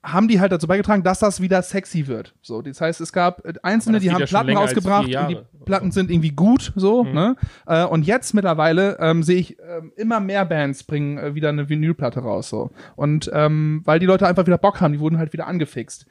[0.06, 2.34] haben die halt dazu beigetragen, dass das wieder sexy wird.
[2.40, 6.10] So, das heißt, es gab äh, Einzelne, die haben Platten rausgebracht und die Platten sind
[6.10, 7.12] irgendwie gut, so, mhm.
[7.12, 7.36] ne?
[7.66, 11.68] Äh, und jetzt mittlerweile ähm, sehe ich ähm, immer mehr Bands bringen äh, wieder eine
[11.68, 12.70] Vinylplatte raus, so.
[12.94, 16.06] Und ähm, weil die Leute einfach wieder Bock haben, die wurden halt wieder angefixt.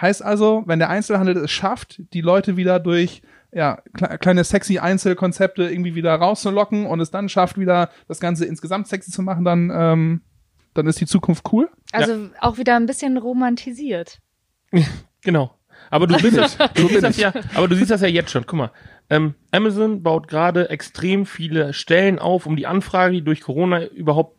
[0.00, 3.78] Heißt also, wenn der Einzelhandel es schafft, die Leute wieder durch ja,
[4.20, 9.10] kleine sexy Einzelkonzepte irgendwie wieder rauszulocken und es dann schafft, wieder das Ganze insgesamt sexy
[9.10, 10.20] zu machen, dann ähm,
[10.78, 11.68] dann ist die Zukunft cool.
[11.92, 12.28] Also ja.
[12.40, 14.20] auch wieder ein bisschen romantisiert.
[15.22, 15.54] genau.
[15.90, 18.46] Aber du siehst das, du siehst das ja, aber du siehst das ja jetzt schon.
[18.46, 18.70] Guck mal,
[19.10, 24.36] ähm, Amazon baut gerade extrem viele Stellen auf, um die Anfrage, die durch Corona überhaupt,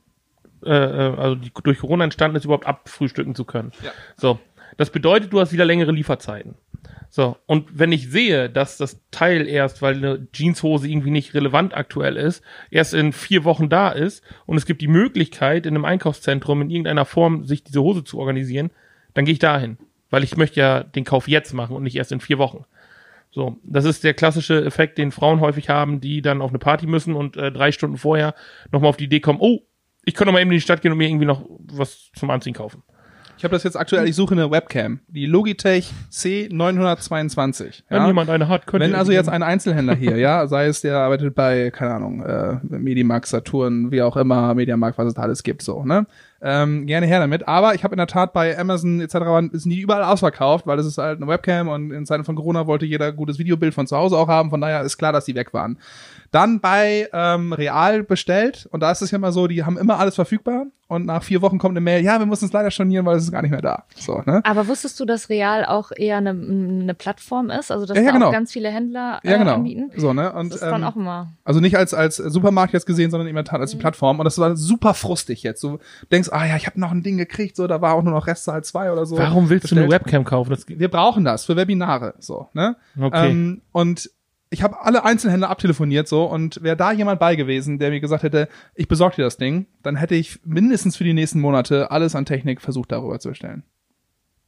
[0.63, 3.71] äh, äh, also die durch Corona entstanden ist, überhaupt abfrühstücken zu können.
[3.84, 3.91] Ja.
[4.17, 4.39] So,
[4.78, 6.56] das bedeutet, du hast wieder längere Lieferzeiten.
[7.12, 11.76] So, und wenn ich sehe, dass das Teil erst, weil eine Jeanshose irgendwie nicht relevant
[11.76, 15.86] aktuell ist, erst in vier Wochen da ist und es gibt die Möglichkeit, in einem
[15.86, 18.69] Einkaufszentrum in irgendeiner Form sich diese Hose zu organisieren,
[19.15, 19.78] dann gehe ich dahin.
[20.12, 22.65] Weil ich möchte ja den Kauf jetzt machen und nicht erst in vier Wochen.
[23.32, 26.88] So, das ist der klassische Effekt, den Frauen häufig haben, die dann auf eine Party
[26.88, 28.34] müssen und äh, drei Stunden vorher
[28.72, 29.60] nochmal auf die Idee kommen, oh,
[30.06, 32.30] ich könnte noch mal eben in die Stadt gehen und mir irgendwie noch was zum
[32.30, 32.84] Anziehen kaufen.
[33.39, 34.99] Ich habe das jetzt aktuell, ich suche eine Webcam.
[35.08, 37.84] Die Logitech C922.
[37.88, 38.08] Wenn ja?
[38.08, 41.36] jemand eine hat, könnte Wenn also jetzt ein Einzelhändler hier, ja, sei es der arbeitet
[41.36, 45.62] bei, keine Ahnung, äh, Medimax, Saturn, wie auch immer, Mediamarkt, was es da alles gibt,
[45.62, 46.06] so, ne?
[46.41, 47.47] Ähm, gerne her damit.
[47.47, 49.15] Aber ich habe in der Tat bei Amazon etc.
[49.15, 52.36] waren- ist nie überall ausverkauft, weil es ist halt eine Webcam und in Zeiten von
[52.36, 54.49] Corona wollte jeder gutes Videobild von zu Hause auch haben.
[54.49, 55.78] Von daher ist klar, dass die weg waren.
[56.32, 59.98] Dann bei ähm, Real bestellt und da ist es ja immer so, die haben immer
[60.00, 63.06] alles verfügbar und nach vier Wochen kommt eine Mail, ja, wir müssen es leider stornieren,
[63.06, 63.84] weil es ist gar nicht mehr da.
[63.96, 64.42] So, ne?
[64.44, 67.72] Aber wusstest du, dass Real auch eher eine, eine Plattform ist?
[67.72, 68.28] Also dass Ja, ja, da genau.
[68.30, 69.56] auch ganz viele Händler äh, Ja, genau.
[69.56, 69.92] anbieten?
[69.98, 70.32] So, ne?
[70.34, 71.34] Und, Das ist dann ähm, auch immer.
[71.44, 73.82] Also nicht als als Supermarkt jetzt gesehen, sondern in der Tat als die Mhm.
[73.82, 74.20] Plattform.
[74.20, 75.63] Und das war super frustig jetzt.
[75.63, 75.78] Du
[76.12, 78.26] denkst, ah ja, ich habe noch ein Ding gekriegt, so da war auch nur noch
[78.28, 79.18] Restzahl 2 oder so.
[79.18, 79.86] Warum willst du bestellt.
[79.86, 80.50] eine Webcam kaufen?
[80.50, 82.76] Das, Wir brauchen das für Webinare, so ne?
[83.00, 83.30] Okay.
[83.30, 84.10] Ähm, und
[84.50, 88.24] ich habe alle Einzelhändler abtelefoniert so und wäre da jemand bei gewesen, der mir gesagt
[88.24, 92.16] hätte, ich besorge dir das Ding, dann hätte ich mindestens für die nächsten Monate alles
[92.16, 93.64] an Technik versucht darüber zu bestellen.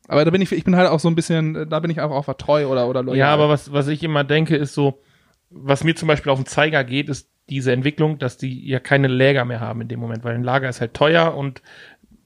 [0.07, 2.15] Aber da bin ich, ich bin halt auch so ein bisschen, da bin ich einfach
[2.15, 3.17] auch treu oder oder loyal.
[3.17, 5.01] Ja, aber was, was ich immer denke, ist so,
[5.49, 9.07] was mir zum Beispiel auf den Zeiger geht, ist diese Entwicklung, dass die ja keine
[9.07, 11.61] Lager mehr haben in dem Moment, weil ein Lager ist halt teuer und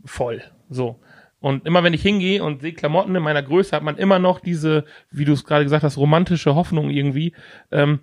[0.06, 0.42] voll.
[0.70, 1.00] So.
[1.45, 4.39] Und immer wenn ich hingehe und sehe Klamotten in meiner Größe, hat man immer noch
[4.39, 7.34] diese, wie du es gerade gesagt hast, romantische Hoffnung irgendwie.
[7.71, 7.99] Ähm,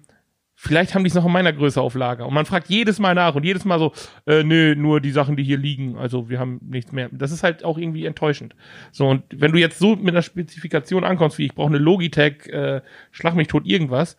[0.54, 2.24] vielleicht haben die es noch in meiner Größe auf Lager.
[2.24, 3.94] Und man fragt jedes Mal nach und jedes Mal so,
[4.28, 5.98] äh, nö, nur die Sachen, die hier liegen.
[5.98, 7.08] Also wir haben nichts mehr.
[7.10, 8.54] Das ist halt auch irgendwie enttäuschend.
[8.92, 12.46] So, und wenn du jetzt so mit einer Spezifikation ankommst, wie ich brauche eine Logitech,
[12.46, 14.18] äh, schlag mich tot irgendwas,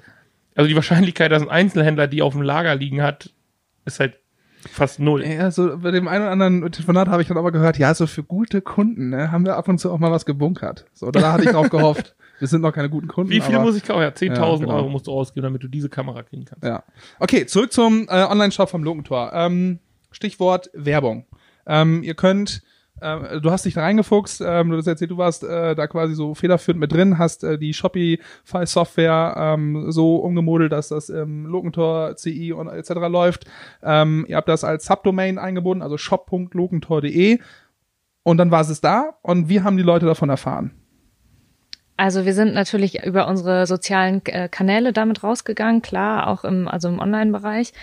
[0.53, 3.29] also die Wahrscheinlichkeit, dass ein Einzelhändler die auf dem Lager liegen hat,
[3.85, 4.19] ist halt
[4.71, 5.25] fast null.
[5.25, 8.07] Ja, so bei dem einen oder anderen Telefonat habe ich dann aber gehört, ja, so
[8.07, 10.85] für gute Kunden ne, haben wir ab und zu auch mal was gebunkert.
[10.93, 12.15] So, da hatte ich drauf gehofft.
[12.39, 13.31] Wir sind noch keine guten Kunden.
[13.31, 14.01] Wie viel aber, muss ich kaufen?
[14.01, 14.75] Ja, 10.000 Ja, genau.
[14.75, 16.65] Euro musst du ausgeben, damit du diese Kamera kriegen kannst.
[16.65, 16.83] Ja.
[17.19, 19.31] Okay, zurück zum äh, Online-Shop vom Logentor.
[19.33, 19.79] Ähm,
[20.11, 21.25] Stichwort Werbung.
[21.65, 22.61] Ähm, ihr könnt,
[23.03, 26.15] äh, du hast dich da reingefuchst, ähm, du hast erzählt, du warst äh, da quasi
[26.15, 32.15] so federführend mit drin, hast äh, die Shopify-Software ähm, so umgemodelt, dass das im Logentor
[32.15, 32.91] CI und etc.
[33.09, 33.45] läuft.
[33.83, 37.39] Ähm, ihr habt das als Subdomain eingebunden, also shop.logentor.de
[38.23, 40.71] und dann war es da und wie haben die Leute davon erfahren?
[41.97, 46.87] Also wir sind natürlich über unsere sozialen äh, Kanäle damit rausgegangen, klar, auch im, also
[46.87, 47.73] im Online-Bereich.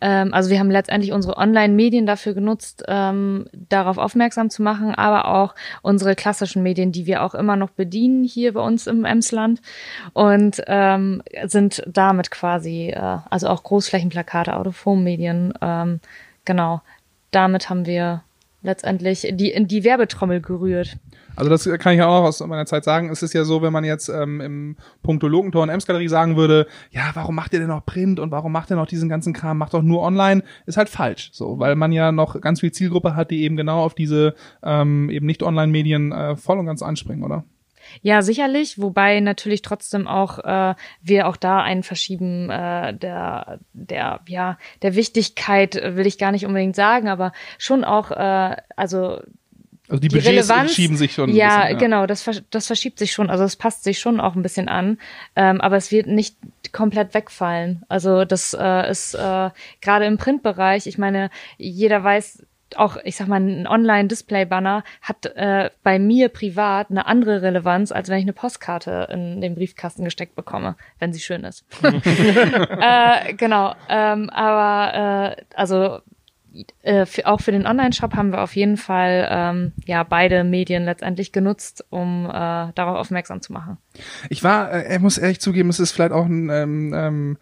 [0.00, 5.26] Ähm, also wir haben letztendlich unsere Online-Medien dafür genutzt, ähm, darauf aufmerksam zu machen, aber
[5.26, 9.60] auch unsere klassischen Medien, die wir auch immer noch bedienen hier bei uns im Emsland
[10.12, 16.00] und ähm, sind damit quasi, äh, also auch Großflächenplakate, Autophonmedien, ähm,
[16.44, 16.80] genau,
[17.30, 18.22] damit haben wir
[18.62, 20.96] letztendlich die, in die Werbetrommel gerührt.
[21.40, 23.08] Also das kann ich auch aus meiner Zeit sagen.
[23.08, 26.66] Es ist ja so, wenn man jetzt ähm, im Punkto Logentor und Ems-Galerie sagen würde,
[26.90, 29.56] ja, warum macht ihr denn noch Print und warum macht ihr noch diesen ganzen Kram?
[29.56, 30.42] Macht doch nur online.
[30.66, 33.82] Ist halt falsch, so, weil man ja noch ganz viel Zielgruppe hat, die eben genau
[33.82, 37.44] auf diese ähm, eben nicht Online-Medien äh, voll und ganz anspringen, oder?
[38.02, 44.20] Ja, sicherlich, wobei natürlich trotzdem auch äh, wir auch da ein Verschieben äh, der der
[44.28, 49.20] ja der Wichtigkeit will ich gar nicht unbedingt sagen, aber schon auch äh, also
[49.90, 51.30] Also die, die Budgets Relevanz, schieben sich schon.
[51.30, 54.36] ein ja, bisschen, genau, das, das verschiebt sich schon, also es passt sich schon auch
[54.36, 54.98] ein bisschen an,
[55.34, 56.36] ähm, aber es wird nicht
[56.72, 57.82] komplett wegfallen.
[57.88, 59.50] Also das äh, ist äh,
[59.80, 62.44] gerade im Printbereich, ich meine, jeder weiß,
[62.76, 68.08] auch, ich sag mal, ein Online-Display-Banner hat äh, bei mir privat eine andere Relevanz, als
[68.08, 71.64] wenn ich eine Postkarte in den Briefkasten gesteckt bekomme, wenn sie schön ist.
[71.82, 76.00] äh, genau, ähm, aber äh, also
[76.82, 80.84] äh, für, auch für den Online-Shop haben wir auf jeden Fall ähm, ja beide Medien
[80.84, 83.78] letztendlich genutzt, um äh, darauf aufmerksam zu machen.
[84.28, 87.38] Ich war, äh, ich muss ehrlich zugeben, es ist vielleicht auch ein ähm, ähm,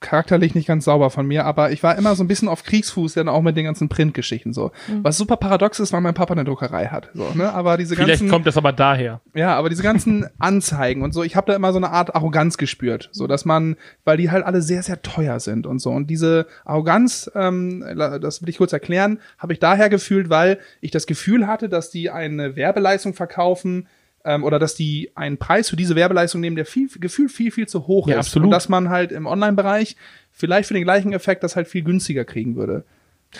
[0.00, 3.14] charakterlich nicht ganz sauber von mir, aber ich war immer so ein bisschen auf Kriegsfuß,
[3.14, 4.70] dann auch mit den ganzen Printgeschichten so.
[4.88, 5.02] Mhm.
[5.02, 7.10] Was super paradox ist, weil mein Papa eine Druckerei hat.
[7.14, 7.52] So, ne?
[7.52, 9.20] Aber diese Vielleicht ganzen, kommt das aber daher.
[9.34, 12.58] ja, aber diese ganzen Anzeigen und so, ich habe da immer so eine Art Arroganz
[12.58, 16.08] gespürt, so dass man, weil die halt alle sehr sehr teuer sind und so und
[16.08, 21.06] diese Arroganz, ähm, das will ich kurz erklären, habe ich daher gefühlt, weil ich das
[21.06, 23.88] Gefühl hatte, dass die eine Werbeleistung verkaufen,
[24.24, 27.68] ähm, oder dass die einen Preis für diese Werbeleistung nehmen, der viel, gefühlt viel, viel
[27.68, 28.26] zu hoch Ja, ist.
[28.28, 28.46] absolut.
[28.46, 29.96] Und dass man halt im Online-Bereich
[30.32, 32.84] vielleicht für den gleichen Effekt das halt viel günstiger kriegen würde.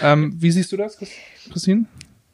[0.02, 1.12] Ähm, wie siehst du das, Chris-
[1.50, 1.84] Christine?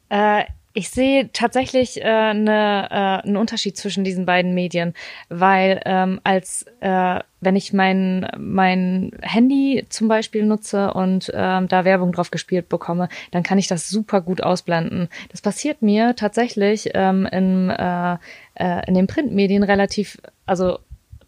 [0.09, 4.93] Äh, ich sehe tatsächlich äh, ne, äh, einen Unterschied zwischen diesen beiden Medien,
[5.29, 11.85] weil ähm, als äh, wenn ich mein mein Handy zum Beispiel nutze und ähm, da
[11.85, 15.09] Werbung drauf gespielt bekomme, dann kann ich das super gut ausblenden.
[15.29, 18.17] Das passiert mir tatsächlich ähm, in, äh,
[18.55, 20.79] äh, in den Printmedien relativ, also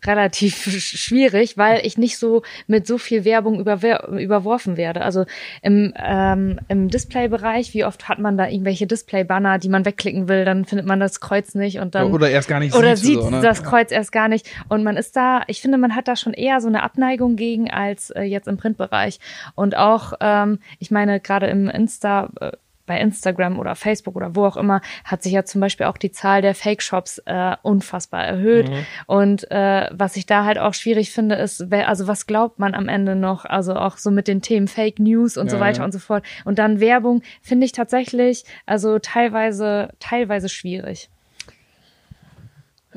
[0.05, 5.01] relativ sch- schwierig, weil ich nicht so mit so viel Werbung überwer überworfen werde.
[5.01, 5.25] Also
[5.61, 10.45] im, ähm, im Displaybereich, wie oft hat man da irgendwelche Display-Banner, die man wegklicken will,
[10.45, 13.15] dann findet man das Kreuz nicht und dann oder erst gar nicht oder sieht.
[13.15, 13.41] sieht so, ne?
[13.41, 14.49] das Kreuz erst gar nicht.
[14.69, 17.69] Und man ist da, ich finde, man hat da schon eher so eine Abneigung gegen
[17.71, 19.19] als äh, jetzt im Printbereich.
[19.55, 22.51] Und auch, ähm, ich meine, gerade im Insta, äh,
[22.85, 26.11] bei Instagram oder Facebook oder wo auch immer, hat sich ja zum Beispiel auch die
[26.11, 28.69] Zahl der Fake-Shops äh, unfassbar erhöht.
[29.07, 32.73] Und äh, was ich da halt auch schwierig finde, ist, wer, also was glaubt man
[32.73, 33.45] am Ende noch?
[33.45, 35.85] Also auch so mit den Themen Fake News und so Ja, weiter ja.
[35.85, 36.25] und so fort.
[36.45, 41.09] Und dann Werbung finde ich tatsächlich, also teilweise, teilweise schwierig.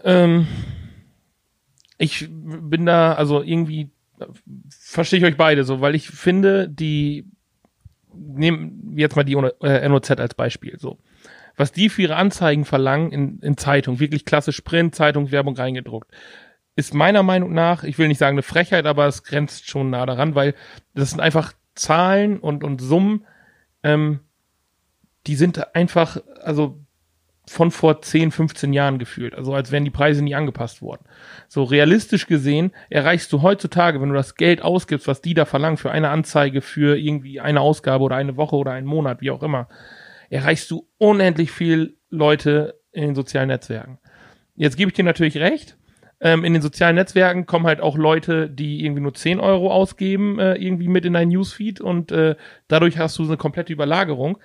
[0.04, 0.46] Ähm,
[1.98, 3.90] ich bin da, also irgendwie
[4.70, 7.26] verstehe ich euch beide so, weil ich finde, die
[8.18, 10.98] nehmen wir jetzt mal die äh, NOZ als Beispiel so.
[11.56, 16.10] Was die für ihre Anzeigen verlangen in, in Zeitung, wirklich klassisch Print, Zeitung, Werbung reingedruckt,
[16.76, 20.04] ist meiner Meinung nach, ich will nicht sagen eine Frechheit, aber es grenzt schon nah
[20.04, 20.54] daran, weil
[20.94, 23.24] das sind einfach Zahlen und, und Summen,
[23.82, 24.20] ähm,
[25.26, 26.85] die sind einfach, also
[27.48, 29.34] von vor 10, 15 Jahren gefühlt.
[29.34, 31.04] Also als wären die Preise nie angepasst worden.
[31.48, 35.76] So realistisch gesehen erreichst du heutzutage, wenn du das Geld ausgibst, was die da verlangen
[35.76, 39.42] für eine Anzeige, für irgendwie eine Ausgabe oder eine Woche oder einen Monat, wie auch
[39.42, 39.68] immer,
[40.28, 43.98] erreichst du unendlich viel Leute in den sozialen Netzwerken.
[44.56, 45.76] Jetzt gebe ich dir natürlich recht.
[46.18, 50.38] Ähm, in den sozialen Netzwerken kommen halt auch Leute, die irgendwie nur 10 Euro ausgeben,
[50.38, 52.36] äh, irgendwie mit in dein Newsfeed und äh,
[52.68, 54.38] dadurch hast du so eine komplette Überlagerung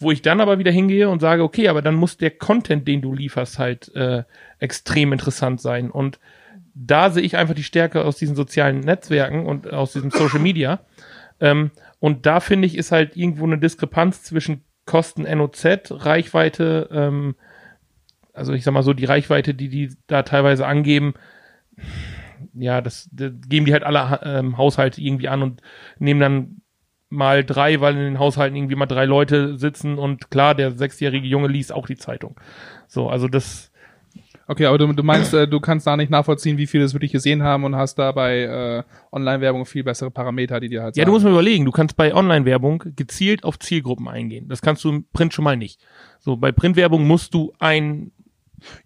[0.00, 3.02] wo ich dann aber wieder hingehe und sage, okay, aber dann muss der Content, den
[3.02, 4.22] du lieferst, halt äh,
[4.58, 5.90] extrem interessant sein.
[5.90, 6.20] Und
[6.74, 10.80] da sehe ich einfach die Stärke aus diesen sozialen Netzwerken und aus diesem Social Media.
[11.40, 17.34] Ähm, und da finde ich, ist halt irgendwo eine Diskrepanz zwischen Kosten NOZ, Reichweite, ähm,
[18.32, 21.14] also ich sag mal so, die Reichweite, die die da teilweise angeben,
[22.54, 25.62] ja, das, das geben die halt alle ähm, Haushalte irgendwie an und
[25.98, 26.60] nehmen dann
[27.10, 31.26] mal drei, weil in den Haushalten irgendwie mal drei Leute sitzen und klar, der sechsjährige
[31.26, 32.38] Junge liest auch die Zeitung.
[32.86, 33.70] So, also das,
[34.50, 37.12] Okay, aber du, du meinst, äh, du kannst da nicht nachvollziehen, wie viele es wirklich
[37.12, 41.04] gesehen haben und hast da bei äh, Online-Werbung viel bessere Parameter, die dir halt ja,
[41.04, 44.48] du musst mal überlegen, du kannst bei Online-Werbung gezielt auf Zielgruppen eingehen.
[44.48, 45.78] Das kannst du im Print schon mal nicht.
[46.18, 48.10] So, bei Printwerbung musst du ein,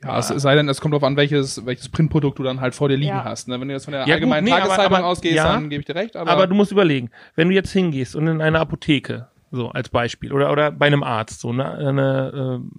[0.05, 2.89] Ja, es sei denn, es kommt darauf an, welches, welches Printprodukt du dann halt vor
[2.89, 3.25] dir liegen Ja.
[3.25, 3.49] hast.
[3.49, 3.61] Ne?
[3.61, 5.53] Wenn du jetzt von der Ja, allgemeinen gut, nee, Tageszeitung aber- ausgehst, ja.
[5.53, 6.17] dann gebe ich dir recht.
[6.17, 9.89] Aber, aber, du musst überlegen, wenn du jetzt hingehst und in eine Apotheke, so als
[9.89, 12.79] Beispiel, oder, oder bei einem Arzt, so ne, eine, äh,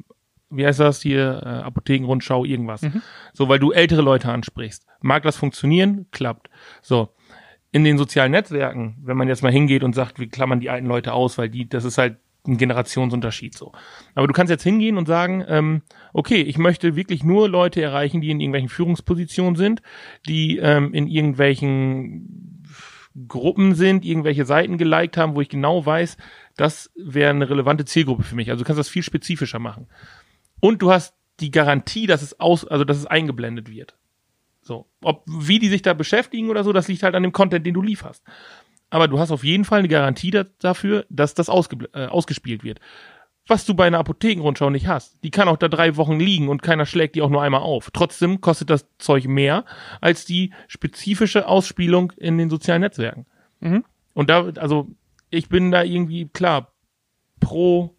[0.56, 2.82] wie heißt das hier, äh, Apothekenrundschau, irgendwas.
[3.34, 4.86] So, weil du ältere Leute ansprichst.
[5.02, 6.06] Mag das funktionieren?
[6.12, 6.50] Klappt.
[6.82, 7.10] So.
[7.72, 10.86] In den sozialen Netzwerken, wenn man jetzt mal hingeht und sagt, wir klammern die alten
[10.86, 13.72] Leute aus, weil die, das ist halt ein Generationsunterschied so.
[14.16, 18.22] Aber du kannst jetzt hingehen und sagen, ähm, okay, ich möchte wirklich nur Leute erreichen,
[18.22, 19.82] die in irgendwelchen Führungspositionen sind,
[20.28, 22.64] die ähm, in irgendwelchen
[23.28, 26.18] Gruppen sind, irgendwelche Seiten geliked haben, wo ich genau weiß,
[26.58, 28.50] das wäre eine relevante Zielgruppe für mich.
[28.50, 29.88] Also du kannst das viel spezifischer machen.
[30.60, 33.96] Und du hast die Garantie, dass es aus, also dass es eingeblendet wird.
[34.62, 34.88] So.
[35.02, 37.74] Ob, wie die sich da beschäftigen oder so, das liegt halt an dem Content, den
[37.74, 38.24] du lieferst.
[38.94, 42.80] Aber du hast auf jeden Fall eine Garantie da, dafür, dass das äh, ausgespielt wird.
[43.48, 45.24] Was du bei einer Apothekenrundschau nicht hast.
[45.24, 47.90] Die kann auch da drei Wochen liegen und keiner schlägt die auch nur einmal auf.
[47.92, 49.66] Trotzdem kostet das Zeug mehr
[50.00, 53.26] als die spezifische Ausspielung in den sozialen Netzwerken.
[53.62, 53.84] Mhm.
[54.14, 54.88] Und da, also,
[55.32, 56.72] ich bin da irgendwie, klar,
[57.40, 57.96] pro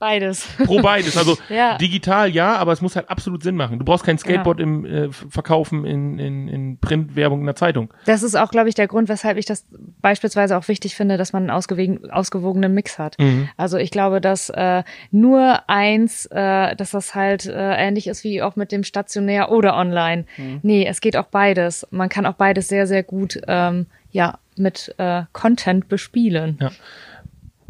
[0.00, 0.48] Beides.
[0.64, 1.16] pro beides.
[1.16, 1.76] Also Ja.
[1.76, 3.78] digital ja, aber es muss halt absolut Sinn machen.
[3.78, 7.92] Du brauchst kein Skateboard im äh, Verkaufen in, in, in Printwerbung in der Zeitung.
[8.06, 9.66] Das ist auch, glaube ich, der Grund, weshalb ich das
[10.00, 13.16] beispielsweise auch wichtig finde, dass man einen ausgewogen, ausgewogenen Mix hat.
[13.58, 18.42] Also ich glaube, dass äh, nur eins, äh, dass das halt äh, ähnlich ist wie
[18.42, 20.24] auch mit dem stationär oder online.
[20.62, 21.86] Nee, es geht auch beides.
[21.90, 26.58] Man kann auch beides sehr, sehr gut ähm, ja mit äh, Content bespielen.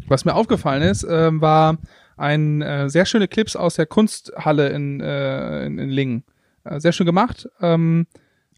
[0.07, 1.77] Was mir aufgefallen ist, ähm, war
[2.21, 6.23] ein äh, sehr schöne Clips aus der Kunsthalle in, äh, in, in Lingen.
[6.63, 7.49] Äh, sehr schön gemacht.
[7.61, 8.07] Ähm,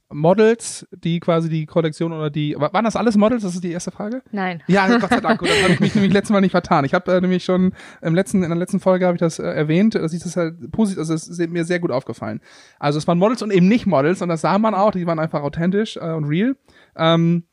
[0.10, 3.42] Models, die quasi die Kollektion oder die, wa- waren das alles Models?
[3.42, 4.22] Das ist die erste Frage?
[4.32, 4.62] Nein.
[4.68, 5.40] Ja, Gott sei Dank.
[5.40, 6.86] Gut, das habe ich mich nämlich letztes Mal nicht vertan.
[6.86, 9.44] Ich habe äh, nämlich schon im letzten, in der letzten Folge habe ich das äh,
[9.44, 12.42] erwähnt, dass ich das halt positiv, also es ist mir sehr gut aufgefallen.
[12.80, 15.20] Also es waren Models und eben nicht Models und das sah man auch, die waren
[15.20, 16.56] einfach authentisch äh, und real.
[16.96, 17.44] Ähm,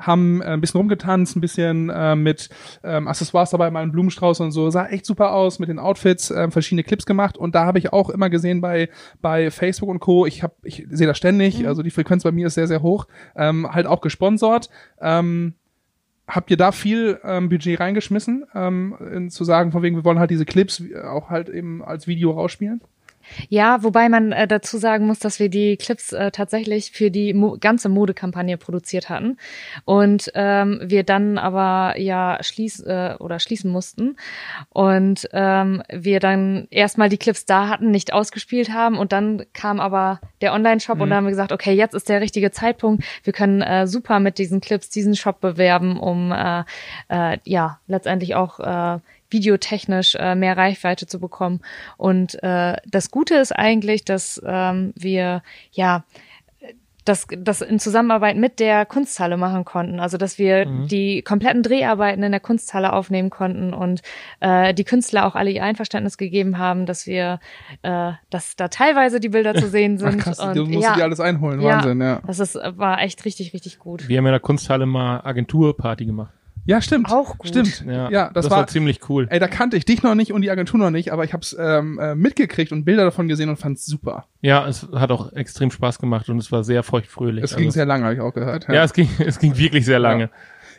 [0.00, 2.48] haben äh, ein bisschen rumgetanzt, ein bisschen äh, mit
[2.82, 4.70] ähm, Accessoires dabei, mal einen Blumenstrauß und so.
[4.70, 7.92] Sah echt super aus mit den Outfits, äh, verschiedene Clips gemacht und da habe ich
[7.92, 8.88] auch immer gesehen bei
[9.20, 10.26] bei Facebook und Co.
[10.26, 13.06] Ich habe ich sehe das ständig, also die Frequenz bei mir ist sehr sehr hoch.
[13.36, 14.70] Ähm, halt auch gesponsert.
[15.00, 15.54] Ähm,
[16.30, 20.20] Habt ihr da viel ähm, Budget reingeschmissen, ähm, in, zu sagen, von wegen, wir wollen
[20.20, 22.80] halt diese Clips äh, auch halt eben als Video rausspielen?
[23.48, 27.34] Ja, wobei man äh, dazu sagen muss, dass wir die Clips äh, tatsächlich für die
[27.34, 29.36] Mo ganze Modekampagne produziert hatten
[29.84, 34.16] und ähm, wir dann aber ja schließ äh, oder schließen mussten
[34.70, 39.80] und ähm, wir dann erstmal die Clips da hatten, nicht ausgespielt haben und dann kam
[39.80, 43.04] aber der Online-Shop und dann haben wir gesagt, okay, jetzt ist der richtige Zeitpunkt.
[43.24, 46.64] Wir können äh, super mit diesen Clips diesen Shop bewerben, um äh,
[47.08, 48.98] äh, ja letztendlich auch äh,
[49.30, 51.60] videotechnisch äh, mehr Reichweite zu bekommen.
[51.96, 56.04] Und äh, das Gute ist eigentlich, dass ähm, wir ja
[57.04, 60.00] das, das in Zusammenarbeit mit der Kunsthalle machen konnten.
[60.00, 64.02] Also dass wir die kompletten Dreharbeiten in der Kunsthalle aufnehmen konnten und
[64.40, 67.40] äh, die Künstler auch alle ihr Einverständnis gegeben haben, dass wir,
[67.82, 70.20] äh, dass da teilweise die Bilder zu sehen Ach sind.
[70.20, 72.20] krass, und, du musst ja, dir alles einholen, ja, Wahnsinn, ja.
[72.26, 74.08] Das ist, war echt richtig, richtig gut.
[74.08, 76.32] Wir haben in der Kunsthalle mal Agenturparty gemacht.
[76.66, 77.10] Ja, stimmt.
[77.10, 77.48] Auch gut.
[77.48, 77.84] Stimmt.
[77.86, 79.26] Ja, Ja, das, das, war, war ziemlich cool.
[79.30, 81.56] ey, da kannte ich dich noch nicht und die Agentur noch nicht, aber ich hab's
[81.58, 84.26] ähm, äh, mitgekriegt und Bilder davon gesehen und fand's super.
[84.42, 87.42] Ja, es hat auch extrem Spaß gemacht und es war sehr feuchtfröhlich.
[87.44, 88.68] Es ging Also- sehr lange, habe ich auch gehört.
[88.68, 90.30] Ja, es ging, es ging wirklich sehr lange.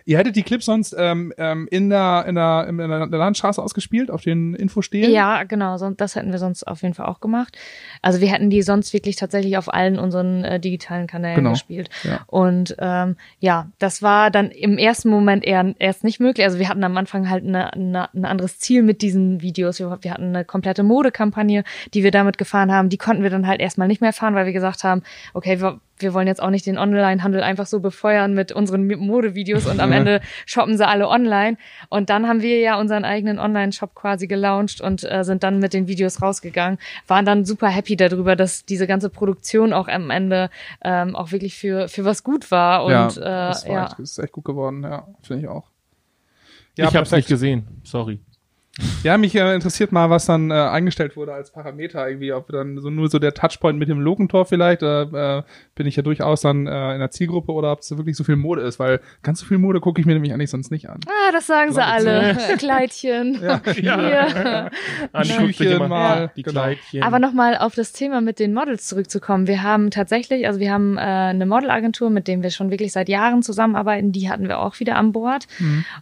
[0.06, 4.10] Ihr hättet die Clips sonst ähm, ähm, in der in der in der, Landstraße ausgespielt,
[4.10, 5.12] auf den Infostelen?
[5.12, 7.58] Ja, genau, das hätten wir sonst auf jeden Fall auch gemacht.
[8.02, 11.89] Also wir hätten die sonst wirklich tatsächlich auf allen unseren äh, digitalen Kanälen Genau, gespielt.
[12.04, 12.22] ja.
[12.28, 16.45] Und ähm, ja, das war dann im ersten Moment eher erst nicht möglich.
[16.45, 19.80] Also wir hatten am Anfang halt eine, eine, ein anderes Ziel mit diesen Videos.
[19.80, 22.89] Wir, wir hatten eine komplette Modekampagne, die wir damit gefahren haben.
[22.89, 25.80] Die konnten wir dann halt erstmal nicht mehr fahren, weil wir gesagt haben, okay, wir,
[26.02, 29.91] wir wollen jetzt auch nicht den Online-Handel einfach so befeuern mit unseren Modevideos und am
[29.91, 31.58] Ende shoppen sie alle online.
[31.89, 35.74] Und dann haben wir ja unseren eigenen Online-Shop quasi gelauncht und äh, sind dann mit
[35.74, 36.80] den Videos rausgegangen.
[37.08, 40.49] Waren dann super happy darüber, dass diese ganze Produktion auch am Ende
[40.84, 42.86] ähm, auch wirklich für, für was gut war.
[42.86, 43.84] Und ja, äh, das war ja.
[43.86, 45.70] echt, das ist echt gut geworden, ja, finde ich auch.
[46.76, 47.68] ich habe es nicht gesehen.
[47.84, 48.20] Sorry.
[49.03, 52.79] Ja, mich äh, interessiert mal, was dann äh, eingestellt wurde als Parameter irgendwie, ob dann
[52.79, 56.41] so nur so der Touchpoint mit dem Logentor vielleicht, da äh, bin ich ja durchaus
[56.41, 59.39] dann äh, in der Zielgruppe oder ob es wirklich so viel Mode ist, weil ganz
[59.39, 60.99] so viel Mode gucke ich mir nämlich eigentlich sonst nicht an.
[61.07, 62.38] Ah, das sagen sie Glaub alle.
[62.57, 63.39] Kleidchen.
[63.51, 64.71] Ja, Hier.
[65.13, 66.61] Andi Schüchen guckt sich immer mal, die genau.
[66.61, 67.03] Kleidchen.
[67.03, 69.47] Aber nochmal auf das Thema mit den Models zurückzukommen.
[69.47, 73.09] Wir haben tatsächlich, also wir haben äh, eine Modelagentur, mit dem wir schon wirklich seit
[73.09, 74.11] Jahren zusammenarbeiten.
[74.11, 75.47] Die hatten wir auch wieder an Bord.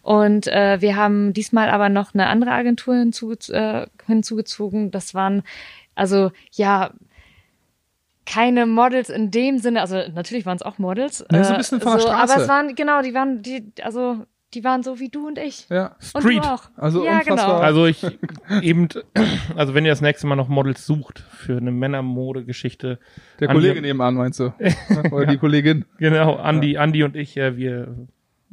[0.02, 4.92] Und äh, wir haben diesmal aber noch eine andere Agentur hinzu, äh, hinzugezogen.
[4.92, 5.44] Das waren
[5.96, 6.92] also ja
[8.26, 11.26] keine Models in dem Sinne, also natürlich waren es auch Models.
[11.32, 12.34] Ja, so ein äh, bisschen von der so, Straße.
[12.34, 15.68] Aber es waren, genau, die waren, die, also die waren so wie du und ich.
[15.70, 15.96] Ja.
[16.14, 16.44] Und Street.
[16.44, 16.64] du auch.
[16.76, 17.36] Also ja, unfassbar.
[17.38, 17.58] genau.
[17.60, 18.06] Also ich
[18.62, 18.88] eben,
[19.56, 23.00] also wenn ihr das nächste Mal noch Models sucht für eine Männermode-Geschichte,
[23.40, 24.54] Der Andi- Kollege nebenan, meinst du?
[25.12, 25.86] Oder die Kollegin.
[25.98, 27.96] genau, Andi, Andi und ich, äh, wir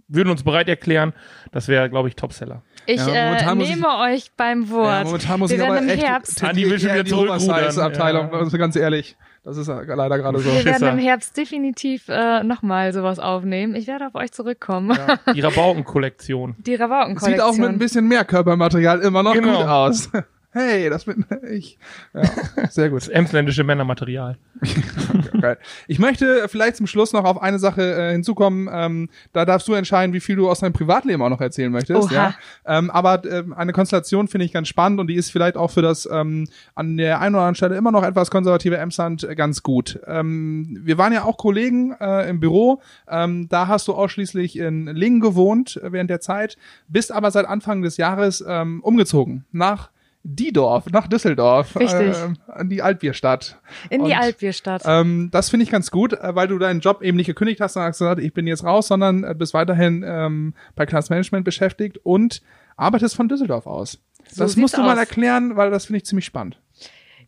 [0.09, 1.13] würden uns bereit erklären.
[1.53, 2.63] Das wäre, glaube ich, Topseller.
[2.87, 4.87] Ich Ja, äh, nehme euch beim Wort.
[4.99, 7.41] Ja, momentan muss wir ich werden aber im echt Herbst, Andi will schon wieder zurückrudern.
[7.51, 8.39] Oversize-Abteilung, Ja.
[8.39, 9.17] also ganz ehrlich.
[9.45, 10.45] Das ist ja leider gerade so.
[10.45, 10.91] wir werden Schisser.
[10.93, 13.75] im Herbst definitiv äh, nochmal sowas aufnehmen.
[13.77, 14.99] Ich werde auf euch zurückkommen.
[15.35, 16.57] Die Rabauken-Kollektion.
[16.59, 17.33] Die Rabauken-Kollektion.
[17.33, 19.59] Sieht auch mit ein bisschen mehr Körpermaterial immer noch Genau.
[19.59, 20.11] gut aus.
[20.57, 21.79] Hey, das bin ich.
[22.15, 22.23] Ja,
[22.71, 22.97] sehr gut.
[23.07, 24.39] Das emsländische Männermaterial.
[25.41, 25.59] Geil.
[25.87, 28.71] Ich möchte vielleicht zum Schluss noch auf eine Sache äh, hinzukommen.
[28.73, 32.11] Ähm, da darfst du entscheiden, wie viel du aus deinem Privatleben auch noch erzählen möchtest.
[32.11, 32.15] Oha.
[32.15, 32.35] Ja.
[32.65, 35.83] Ähm, aber ähm, eine Konstellation finde ich ganz spannend und die ist vielleicht auch für
[35.83, 39.63] das ähm, an der einen oder anderen Stelle immer noch etwas konservative Emsland äh, ganz
[39.63, 40.01] gut.
[40.07, 42.81] Ähm, wir waren ja auch Kollegen äh, im Büro.
[43.09, 46.57] Ähm, da hast du ausschließlich in Lingen gewohnt äh, während der Zeit,
[46.89, 49.91] bist aber seit Anfang des Jahres ähm, umgezogen nach
[50.29, 52.17] Diedorf, nach Düsseldorf, Richtig.
[52.17, 53.61] ähm, an die Altbierstadt.
[53.91, 54.83] In die Und, Altbierstadt.
[54.85, 57.77] Ähm, das finde ich ganz gut, äh, weil du deinen Job eben nicht gekündigt hast
[57.77, 61.45] und hast gesagt, ich bin jetzt raus, sondern äh, bist weiterhin ähm, bei Class Management
[61.45, 62.43] beschäftigt und
[62.77, 64.01] arbeitest von Düsseldorf aus.
[64.29, 64.99] So das musst du sieht's mal aus.
[64.99, 66.61] erklären, weil das finde ich ziemlich spannend.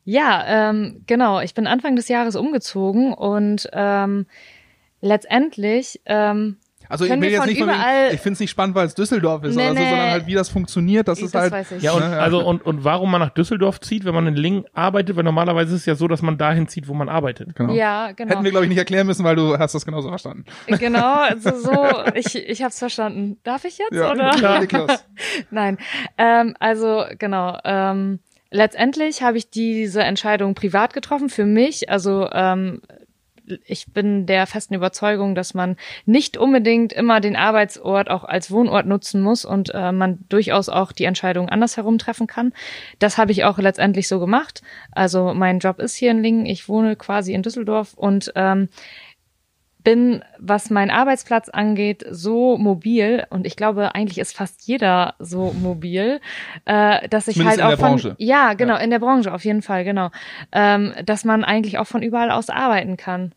[0.04, 1.40] Ja, ähm, genau.
[1.40, 4.26] Ich bin Anfang des Jahres umgezogen und ähm,
[5.00, 6.56] letztendlich ähm,
[6.88, 9.44] Also ich will jetzt nicht von wegen, ich finde es nicht spannend, weil es Düsseldorf
[9.44, 9.88] ist Nee, oder so, nee.
[9.88, 11.52] sondern halt wie das funktioniert, das ist das halt.
[11.52, 11.82] weiß ich.
[11.82, 12.18] Ja, und, Ne, ja.
[12.18, 15.74] also, und, und warum man nach Düsseldorf zieht, wenn man in Lingen arbeitet, weil normalerweise
[15.74, 17.54] ist es ja so, dass man dahin zieht, wo man arbeitet.
[17.54, 17.72] Genau.
[17.74, 18.30] Ja, genau.
[18.32, 20.44] Hätten wir, glaube ich, nicht erklären müssen, weil du hast das genauso verstanden.
[20.66, 23.38] Genau, also so, ich, ich habe es verstanden.
[23.44, 24.30] Darf ich jetzt, Ja, oder?
[24.36, 25.04] klar, Niklas.
[25.50, 25.78] Nein,
[26.16, 27.58] ähm, also genau.
[27.64, 28.20] Ähm,
[28.50, 31.90] letztendlich habe ich diese Entscheidung privat getroffen für mich.
[31.90, 32.80] Also ähm,
[33.66, 35.76] ich bin der festen Überzeugung, dass man
[36.06, 40.92] nicht unbedingt immer den Arbeitsort auch als Wohnort nutzen muss und äh, man durchaus auch
[40.92, 42.52] die Entscheidung andersherum treffen kann.
[42.98, 44.62] Das habe ich auch letztendlich so gemacht.
[44.92, 48.68] Also mein Job ist hier in Lingen, ich wohne quasi in Düsseldorf und ähm,
[49.88, 55.54] bin, was meinen Arbeitsplatz angeht, so mobil und ich glaube, eigentlich ist fast jeder so
[55.62, 56.20] mobil,
[56.66, 58.14] äh, dass ich Zumindest halt in auch der von Branche.
[58.18, 60.10] ja genau in der Branche auf jeden Fall genau,
[60.52, 63.32] ähm, dass man eigentlich auch von überall aus arbeiten kann.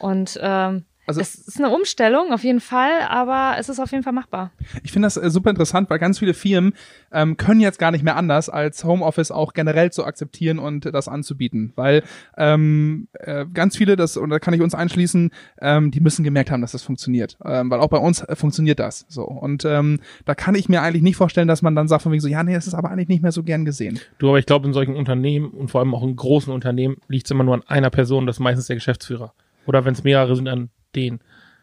[0.00, 4.04] Und ähm, Also- es ist eine Umstellung auf jeden Fall, aber es ist auf jeden
[4.04, 4.52] Fall machbar.
[4.82, 6.74] Ich finde das äh, super interessant, weil ganz viele Firmen
[7.10, 11.08] ähm, können jetzt gar nicht mehr anders, als Homeoffice auch generell zu akzeptieren und das
[11.08, 11.72] anzubieten.
[11.74, 12.02] Weil
[12.36, 15.30] ähm, äh, ganz viele, das, und da kann ich uns einschließen,
[15.60, 17.36] ähm, die müssen gemerkt haben, dass das funktioniert.
[17.44, 19.24] Ähm, weil auch bei uns äh, funktioniert das so.
[19.24, 22.20] Und ähm, da kann ich mir eigentlich nicht vorstellen, dass man dann sagt von wegen
[22.20, 23.98] so, ja, nee, das ist aber eigentlich nicht mehr so gern gesehen.
[24.18, 27.26] Du, aber ich glaube, in solchen Unternehmen und vor allem auch in großen Unternehmen liegt
[27.26, 29.34] es immer nur an einer Person, das ist meistens der Geschäftsführer.
[29.66, 31.20] Oder wenn es mehrere sind, an den.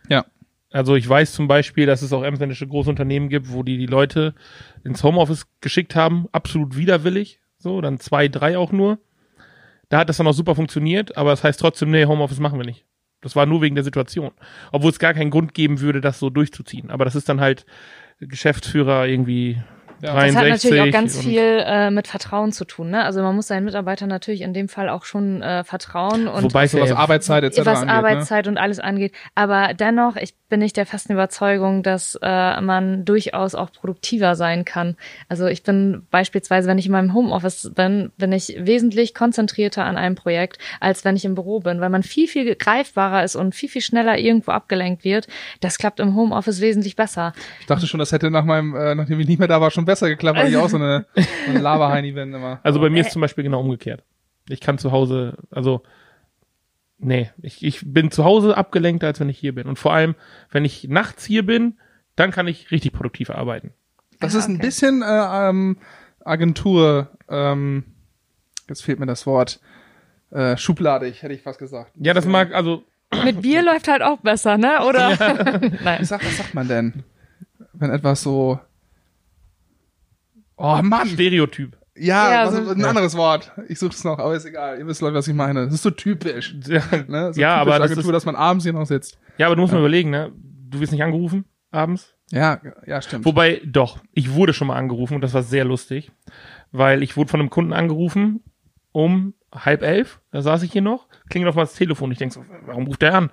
[0.09, 0.25] Ja.
[0.71, 3.87] Also ich weiß zum Beispiel, dass es auch emsländische große Unternehmen gibt, wo die die
[3.87, 4.35] Leute
[4.83, 8.99] ins Homeoffice geschickt haben, absolut widerwillig, so, dann zwei, drei auch nur.
[9.89, 12.65] Da hat das dann auch super funktioniert, aber das heißt trotzdem, nee, Homeoffice machen wir
[12.65, 12.85] nicht.
[13.21, 14.31] Das war nur wegen der Situation.
[14.71, 16.89] Obwohl es gar keinen Grund geben würde, das so durchzuziehen.
[16.89, 17.65] Aber das ist dann halt
[18.19, 19.61] Geschäftsführer irgendwie
[20.01, 20.13] Ja.
[20.13, 22.89] Das hat 63 natürlich auch ganz viel äh, mit Vertrauen zu tun.
[22.89, 23.03] Ne?
[23.03, 26.67] Also man muss seinen Mitarbeitern natürlich in dem Fall auch schon äh, vertrauen und Wobei
[26.67, 27.59] So was ja, Arbeitszeit etc.
[27.59, 27.93] was angeht, ne?
[27.93, 29.13] Arbeitszeit und alles angeht.
[29.35, 34.65] Aber dennoch, ich bin nicht der festen Überzeugung, dass äh, man durchaus auch produktiver sein
[34.65, 34.95] kann.
[35.27, 39.97] Also ich bin beispielsweise, wenn ich in meinem Homeoffice bin, bin ich wesentlich konzentrierter an
[39.97, 43.53] einem Projekt, als wenn ich im Büro bin, weil man viel, viel greifbarer ist und
[43.53, 45.27] viel, viel schneller irgendwo abgelenkt wird.
[45.61, 47.33] Das klappt im Homeoffice wesentlich besser.
[47.59, 49.85] Ich dachte schon, das hätte nach meinem, äh, nachdem ich nicht mehr da war, schon
[49.89, 52.59] besser geklappt, weil ich auch so eine, so eine Lava-Heini bin immer.
[52.63, 54.03] Also bei mir ist zum Beispiel genau umgekehrt.
[54.47, 55.81] Ich kann zu Hause, also
[56.99, 59.67] nee, ich, ich bin zu Hause abgelenkt, als wenn ich hier bin.
[59.67, 60.15] Und vor allem,
[60.51, 61.77] wenn ich nachts hier bin,
[62.15, 63.73] dann kann ich richtig produktiv arbeiten.
[64.19, 64.65] Das Ah, ist ein okay.
[64.65, 65.77] bisschen äh, ähm,
[66.25, 67.85] Agentur, ähm,
[68.67, 69.59] jetzt fehlt mir das Wort,
[70.31, 71.91] äh, schubladig, hätte ich fast gesagt.
[71.95, 72.83] Ja, das mag, also
[73.23, 74.85] Mit Bier läuft halt auch besser, ne?
[74.85, 75.15] Oder?
[75.83, 75.99] Nein.
[76.01, 77.03] Ich sag, was sagt man denn?
[77.73, 78.59] Wenn etwas so.
[80.59, 81.07] Oh Mann!
[81.07, 81.77] Stereotyp.
[81.95, 83.51] Ja, Ja, was, so- ein anderes Wort.
[83.67, 84.77] Ich suche es noch, aber ist egal.
[84.79, 85.65] Ihr wisst, Leute, was ich meine.
[85.65, 86.55] Das ist so typisch.
[86.67, 87.33] Ja, Ne?
[87.33, 89.17] So ja typisch aber das Agentur, ist, dass man abends hier noch sitzt.
[89.37, 90.31] ja, aber du musst mal überlegen, ne?
[90.69, 92.13] Du wirst nicht angerufen abends.
[92.31, 93.25] Ja, ja, stimmt.
[93.25, 96.11] Wobei, doch, ich wurde schon mal angerufen und das war sehr lustig,
[96.71, 98.41] weil ich wurde von einem Kunden angerufen
[98.91, 102.11] um halb elf, da saß ich hier noch, klingelt auf mal das Telefon.
[102.11, 103.31] Ich denk so, warum ruft der an?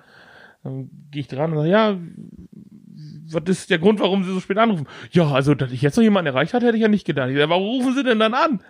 [0.63, 1.95] Dann gehe ich dran und sage, ja,
[3.31, 4.87] was ist der Grund, warum Sie so spät anrufen?
[5.11, 7.29] Ja, also, dass ich jetzt noch jemanden erreicht hatte, hätte ich ja nicht gedacht.
[7.29, 8.61] Ich sag, warum rufen Sie denn dann an?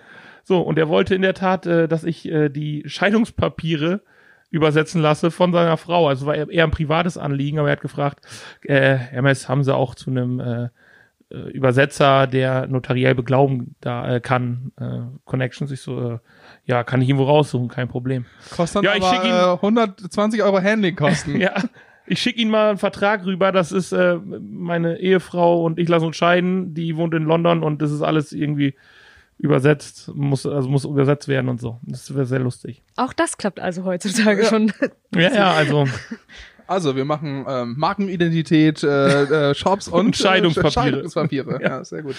[0.44, 4.02] So, und er wollte in der Tat, äh, dass ich äh, die Scheidungspapiere
[4.50, 6.08] übersetzen lasse von seiner Frau.
[6.08, 8.26] Also war eher ein privates Anliegen, aber er hat gefragt,
[8.64, 10.70] äh, MS, haben Sie auch zu einem äh,
[11.30, 15.70] äh, Übersetzer, der notariell beglauben da äh, kann, äh, Connections.
[15.72, 16.20] Ich so, äh,
[16.64, 18.26] ja, kann ich irgendwo raussuchen, kein Problem.
[18.56, 21.36] Kostet dann Ja, ich aber schick ihn- äh, 120 Euro Handling-Kosten.
[21.42, 21.54] Ja,
[22.08, 23.52] ich schicke Ihnen mal einen Vertrag rüber.
[23.52, 26.74] Das ist äh, meine Ehefrau und ich lasse uns scheiden.
[26.74, 28.76] Die wohnt in London und das ist alles irgendwie
[29.38, 31.80] übersetzt, muss also muss übersetzt werden und so.
[31.84, 32.82] Das wäre sehr lustig.
[32.96, 34.72] Auch das klappt also heutzutage schon.
[35.14, 35.86] Ja, ja, also
[36.68, 40.68] Also, wir machen ähm, Markenidentität, äh, äh, Shops und, Und Scheidungspapiere.
[40.68, 41.60] Äh, Scheidungspapiere.
[41.64, 41.84] ja.
[41.84, 42.16] sehr gut.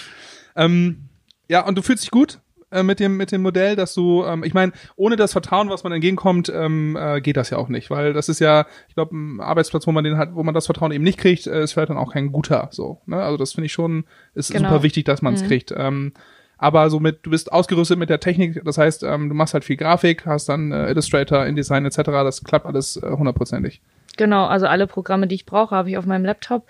[0.55, 1.09] Ähm,
[1.47, 2.39] ja, und du fühlst dich gut
[2.71, 5.83] äh, mit dem mit dem Modell, dass du, ähm, ich meine, ohne das Vertrauen, was
[5.83, 9.15] man entgegenkommt, ähm, äh, geht das ja auch nicht, weil das ist ja, ich glaube,
[9.15, 11.73] ein Arbeitsplatz, wo man den hat, wo man das Vertrauen eben nicht kriegt, äh, ist
[11.73, 12.69] vielleicht dann auch kein guter.
[12.71, 13.21] So, ne?
[13.21, 14.69] Also das finde ich schon, ist Genau.
[14.69, 15.73] super wichtig, dass man es kriegt.
[15.75, 16.13] Ähm,
[16.57, 19.63] aber so mit, du bist ausgerüstet mit der Technik, das heißt, ähm, du machst halt
[19.63, 23.81] viel Grafik, hast dann äh, Illustrator, InDesign etc., das klappt alles äh, hundertprozentig.
[24.19, 26.67] Genau, also alle Programme, die ich brauche, habe ich auf meinem Laptop.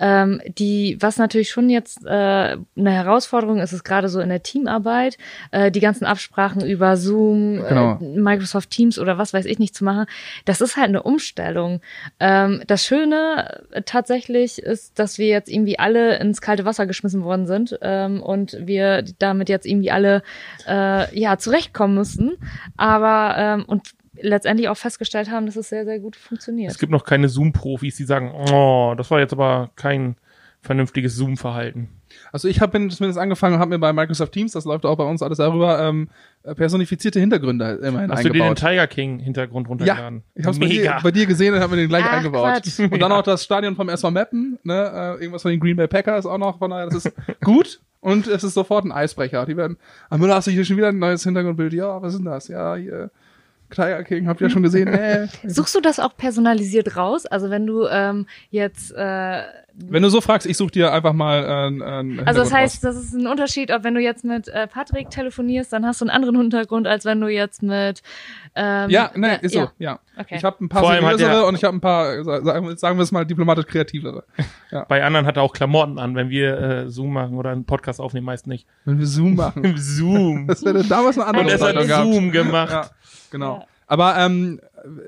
[0.00, 4.42] Ähm, die, was natürlich schon jetzt äh, eine Herausforderung ist, ist gerade so in der
[4.42, 5.16] Teamarbeit,
[5.52, 7.98] äh, die ganzen Absprachen über Zoom, Genau.
[8.00, 10.06] äh, Microsoft Teams oder was weiß ich nicht zu machen.
[10.44, 11.82] Das ist halt eine Umstellung.
[12.18, 17.22] Ähm, das Schöne äh, tatsächlich ist, dass wir jetzt irgendwie alle ins kalte Wasser geschmissen
[17.22, 20.24] worden sind ähm, und wir damit jetzt irgendwie alle
[20.66, 22.32] äh, ja zurechtkommen müssen.
[22.76, 23.92] Aber ähm, und
[24.22, 26.70] letztendlich auch festgestellt haben, dass es sehr, sehr gut funktioniert.
[26.70, 30.16] Es gibt noch keine Zoom-Profis, die sagen, oh, das war jetzt aber kein
[30.60, 31.88] vernünftiges Zoom-Verhalten.
[32.32, 35.04] Also ich habe zumindest angefangen und habe mir bei Microsoft Teams, das läuft auch bei
[35.04, 36.08] uns alles darüber, ähm,
[36.42, 38.68] personifizierte Hintergründe immerhin Hast du dir den eingebaut.
[38.68, 40.22] Tiger King Hintergrund runtergeladen?
[40.34, 42.62] Ich habe es bei bei dir gesehen und habe mir den gleich Ach, eingebaut.
[42.62, 42.78] Quatsch.
[42.78, 45.86] Und dann auch das Stadion vom SV Meppen, ne, äh, irgendwas von den Green Bay
[45.86, 47.12] Packers auch noch, von daher, das ist
[47.44, 49.44] gut und es ist sofort ein Eisbrecher.
[49.46, 49.76] Die werden,
[50.10, 51.72] ah Müller, hast du hier schon wieder ein neues Hintergrundbild?
[51.72, 52.48] Ja, was ist denn das?
[52.48, 53.10] Ja, hier,
[53.70, 54.90] Tiger King, habt ihr ja schon gesehen?
[54.90, 55.28] Nee.
[55.48, 57.26] Suchst du das auch personalisiert raus?
[57.26, 59.42] Also wenn du ähm, jetzt, äh,
[59.74, 61.66] Wenn du so fragst, ich suche dir einfach mal äh,
[62.00, 65.10] ein also das heißt, das ist ein Unterschied, ob wenn du jetzt mit äh, Patrick
[65.10, 68.02] telefonierst, dann hast du einen anderen Hintergrund, als wenn du jetzt mit
[68.54, 70.00] ähm, Ja, ne, äh, ist so, ja.
[70.18, 70.34] Okay.
[70.36, 73.12] Ich habe ein paar seriösere und ich habe ein paar, sa- sagen, sagen wir es
[73.12, 74.24] mal, diplomatisch kreativere.
[74.88, 78.00] Bei anderen hat er auch Klamotten an, wenn wir äh, Zoom machen oder einen Podcast
[78.00, 78.66] aufnehmen, meist nicht.
[78.84, 79.74] Wenn wir Zoom machen.
[79.76, 80.48] Zoom.
[80.48, 82.04] Das wäre damals eine andere Und es hat Bedeutung gehabt.
[82.12, 82.70] Zoom gemacht.
[82.72, 82.90] Ja,
[83.30, 83.58] genau.
[83.58, 83.66] Ja.
[83.90, 84.60] Aber ähm,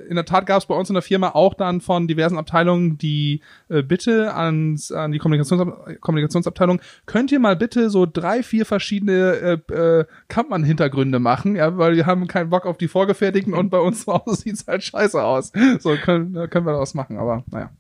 [0.09, 2.97] in der Tat gab es bei uns in der Firma auch dann von diversen Abteilungen
[2.97, 8.65] die äh, Bitte ans, an die Kommunikationsab Kommunikationsabteilung, könnt ihr mal bitte so drei, vier
[8.65, 13.69] verschiedene äh, äh, Kampmann-Hintergründe machen, ja, weil wir haben keinen Bock auf die vorgefertigten und
[13.69, 15.53] bei uns zu Hause sieht's halt scheiße aus.
[15.81, 17.71] So können, können wir daraus machen, aber naja.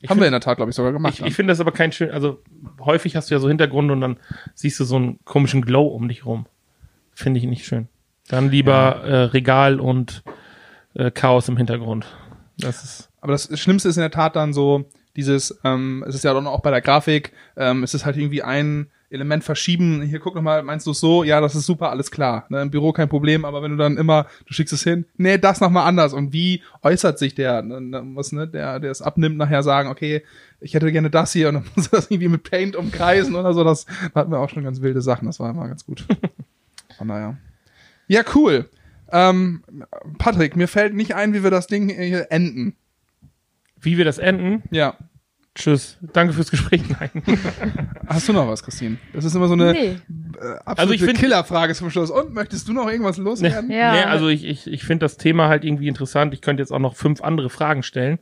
[0.00, 1.14] Ich haben find- wir in der Tat, glaube ich, sogar gemacht.
[1.20, 2.42] Ich, ich finde das aber kein schön, also
[2.80, 4.16] häufig hast du ja so Hintergründe und dann
[4.54, 6.46] siehst du so einen komischen Glow um dich rum.
[7.14, 7.86] Finde ich nicht schön.
[8.28, 10.22] Dann lieber äh, Regal und
[10.94, 12.06] äh, Chaos im Hintergrund.
[12.58, 14.84] Das ist Aber das Schlimmste ist in der Tat dann so,
[15.16, 18.42] dieses, ähm, es ist ja dann auch bei der Grafik, ähm, es ist halt irgendwie
[18.42, 20.02] ein Element verschieben.
[20.02, 21.24] Hier guck noch mal, meinst du es so?
[21.24, 22.44] Ja, das ist super, alles klar.
[22.50, 25.38] Ne, Im Büro kein Problem, aber wenn du dann immer, du schickst es hin, nee,
[25.38, 26.12] das noch mal anders.
[26.12, 29.88] Und wie äußert sich der, ne, ne, was, ne, der, der es abnimmt, nachher sagen,
[29.88, 30.22] okay,
[30.60, 33.54] ich hätte gerne das hier und dann muss er das irgendwie mit Paint umkreisen oder
[33.54, 33.64] so.
[33.64, 35.26] Das da hatten wir auch schon ganz wilde Sachen.
[35.26, 36.06] Das war immer ganz gut.
[36.98, 37.36] Von daher.
[38.08, 38.68] Ja, cool.
[39.10, 39.62] Ähm,
[40.18, 42.74] Patrick, mir fällt nicht ein, wie wir das Ding hier enden.
[43.80, 44.62] wie wir das enden.
[44.70, 44.96] Ja.
[45.54, 45.98] Tschüss.
[46.12, 46.82] Danke fürs Gespräch.
[46.88, 47.10] Nein.
[48.06, 48.96] Hast du noch was, Christine?
[49.12, 49.86] Das ist immer so eine Nee.
[49.88, 49.96] äh,
[50.64, 52.10] absolute Also ich find- Killerfrage zum Schluss.
[52.10, 53.70] Und möchtest du noch irgendwas loswerden?
[53.70, 53.92] Ja.
[53.92, 56.32] Nee, also ich, ich, ich finde das Thema halt irgendwie interessant.
[56.34, 58.18] Ich könnte jetzt auch noch fünf andere Fragen stellen.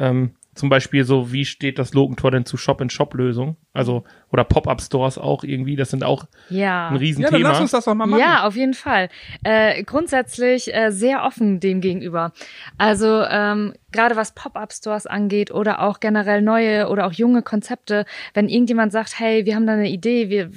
[0.00, 3.56] Ähm, zum Beispiel so, wie steht das Logentor denn zu Shop-in-Shop-Lösungen?
[3.72, 5.74] Also, oder Pop-Up-Stores auch irgendwie.
[5.76, 6.50] Das sind auch Ja.
[6.50, 7.48] ein Ja, dann Riesenthema.
[7.48, 8.20] lass uns das doch mal machen.
[8.20, 9.08] Ja, auf jeden Fall.
[9.42, 12.32] Äh, grundsätzlich äh, sehr offen dem gegenüber.
[12.78, 18.04] Also ähm, gerade was Pop-up-Stores angeht oder auch generell neue oder auch junge Konzepte,
[18.34, 20.50] wenn irgendjemand sagt, hey, wir haben da eine Idee, wir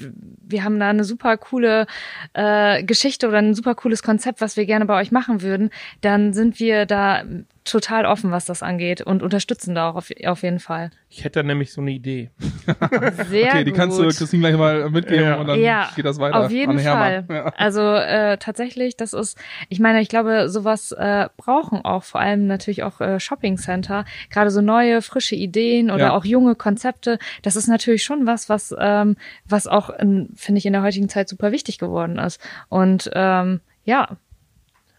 [0.45, 1.87] wir haben da eine super coole
[2.33, 6.33] äh, Geschichte oder ein super cooles Konzept, was wir gerne bei euch machen würden, dann
[6.33, 7.23] sind wir da
[7.65, 10.91] total offen, was das angeht und unterstützen da auch auf, auf jeden Fall.
[11.09, 12.31] Ich hätte nämlich so eine Idee.
[13.29, 13.79] Sehr Okay, die gut.
[13.79, 15.35] kannst du Christine gleich mal mitgeben Ja.
[15.35, 16.79] und dann ja, geht das weiter Auf jeden.
[16.79, 17.25] Fall.
[17.29, 17.45] Ja.
[17.57, 19.37] Also äh, tatsächlich, das ist,
[19.69, 24.05] ich meine, ich glaube, sowas äh, brauchen auch vor allem natürlich auch äh, Shopping Center,
[24.29, 26.11] gerade so neue, frische Ideen oder Ja.
[26.13, 27.19] auch junge Konzepte.
[27.41, 29.15] Das ist natürlich schon was, was, ähm,
[29.47, 32.41] was auch, in- finde ich, in der heutigen Zeit super wichtig geworden ist.
[32.69, 34.09] Und ähm, ja,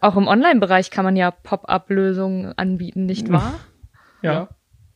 [0.05, 3.53] auch im Online-Bereich kann man ja Pop-up-Lösungen anbieten, nicht wahr?
[4.21, 4.33] Ja.
[4.33, 4.49] Ja.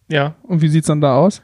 [0.07, 0.35] Ja.
[0.43, 1.41] Und wie sieht's dann da aus?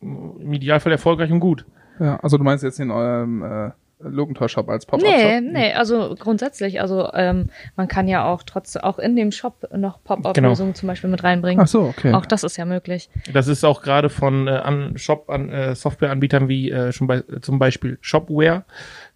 [0.00, 1.66] Im Idealfall erfolgreich und gut.
[1.98, 3.70] Ja, also du meinst jetzt den eurem äh,
[4.02, 5.18] Logentor-Shop als Pop-Up-Shop?
[5.18, 9.68] Nee, nee, also grundsätzlich, also ähm, man kann ja auch trotzdem auch in dem Shop
[9.76, 11.62] noch Pop-up-Lösungen zum Beispiel mit reinbringen.
[11.62, 12.14] Ach so, okay.
[12.14, 13.10] Auch das ist ja möglich.
[13.32, 17.22] Das ist auch gerade von äh, an Shop an äh, Softwareanbietern wie äh, schon bei
[17.42, 18.64] zum Beispiel Shopware.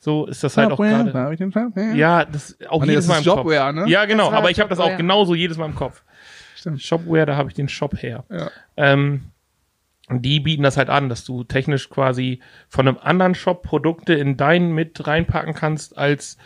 [0.05, 1.13] So ist das halt auch Shopware, gerade.
[1.13, 1.71] da hab ich den Fall.
[1.77, 1.95] Ja.
[1.95, 3.85] Ja, das auch Ah, nee, jedes das Mal im Jobware, Kopf.
[3.87, 3.91] ne?
[3.91, 4.99] Ja, genau, aber ich habe das auch Shopware.
[4.99, 6.03] genauso jedes Mal im Kopf.
[6.57, 6.83] Stimmt.
[6.83, 8.25] Shopware, da habe ich den Shop her.
[8.31, 8.51] Ja.
[8.77, 9.31] Ähm,
[10.11, 14.13] und die bieten das halt an, dass du technisch quasi von einem anderen Shop Produkte
[14.13, 16.37] in deinen mit reinpacken kannst als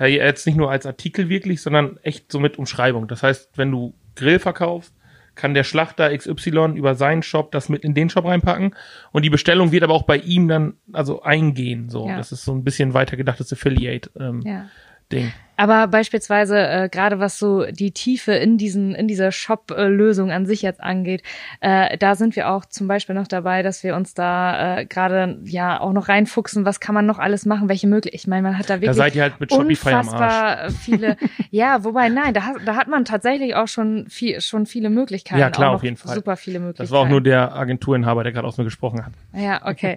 [0.00, 3.06] äh, jetzt nicht nur als Artikel wirklich, sondern echt so mit Umschreibung.
[3.06, 4.92] Das heißt, wenn du Grill verkaufst,
[5.34, 8.74] kann der Schlachter XY über seinen Shop das mit in den Shop reinpacken
[9.12, 11.88] und die Bestellung wird aber auch bei ihm dann also eingehen.
[11.88, 12.16] So, Ja.
[12.16, 14.66] das ist so ein bisschen weitergedachtes Affiliate ähm, Ja.
[15.12, 15.32] Ding.
[15.56, 20.62] Aber beispielsweise äh, gerade was so die Tiefe in diesen in dieser Shop-Lösung an sich
[20.62, 21.22] jetzt angeht,
[21.60, 25.38] äh, da sind wir auch zum Beispiel noch dabei, dass wir uns da äh, gerade
[25.44, 26.64] ja auch noch reinfuchsen.
[26.64, 27.68] Was kann man noch alles machen?
[27.68, 28.16] Welche Möglichkeiten?
[28.16, 31.16] Ich meine, man hat da wirklich Da seid ihr halt mit Shopify unfassbar viele.
[31.50, 35.40] ja, wobei nein, da, hat- da hat man tatsächlich auch schon viel schon viele Möglichkeiten.
[35.40, 36.14] Ja, klar, auf jeden Fall.
[36.16, 36.84] Super viele Möglichkeiten.
[36.84, 39.12] Das war auch nur der Agenturinhaber, der gerade aus mir gesprochen hat.
[39.32, 39.96] Ja, okay.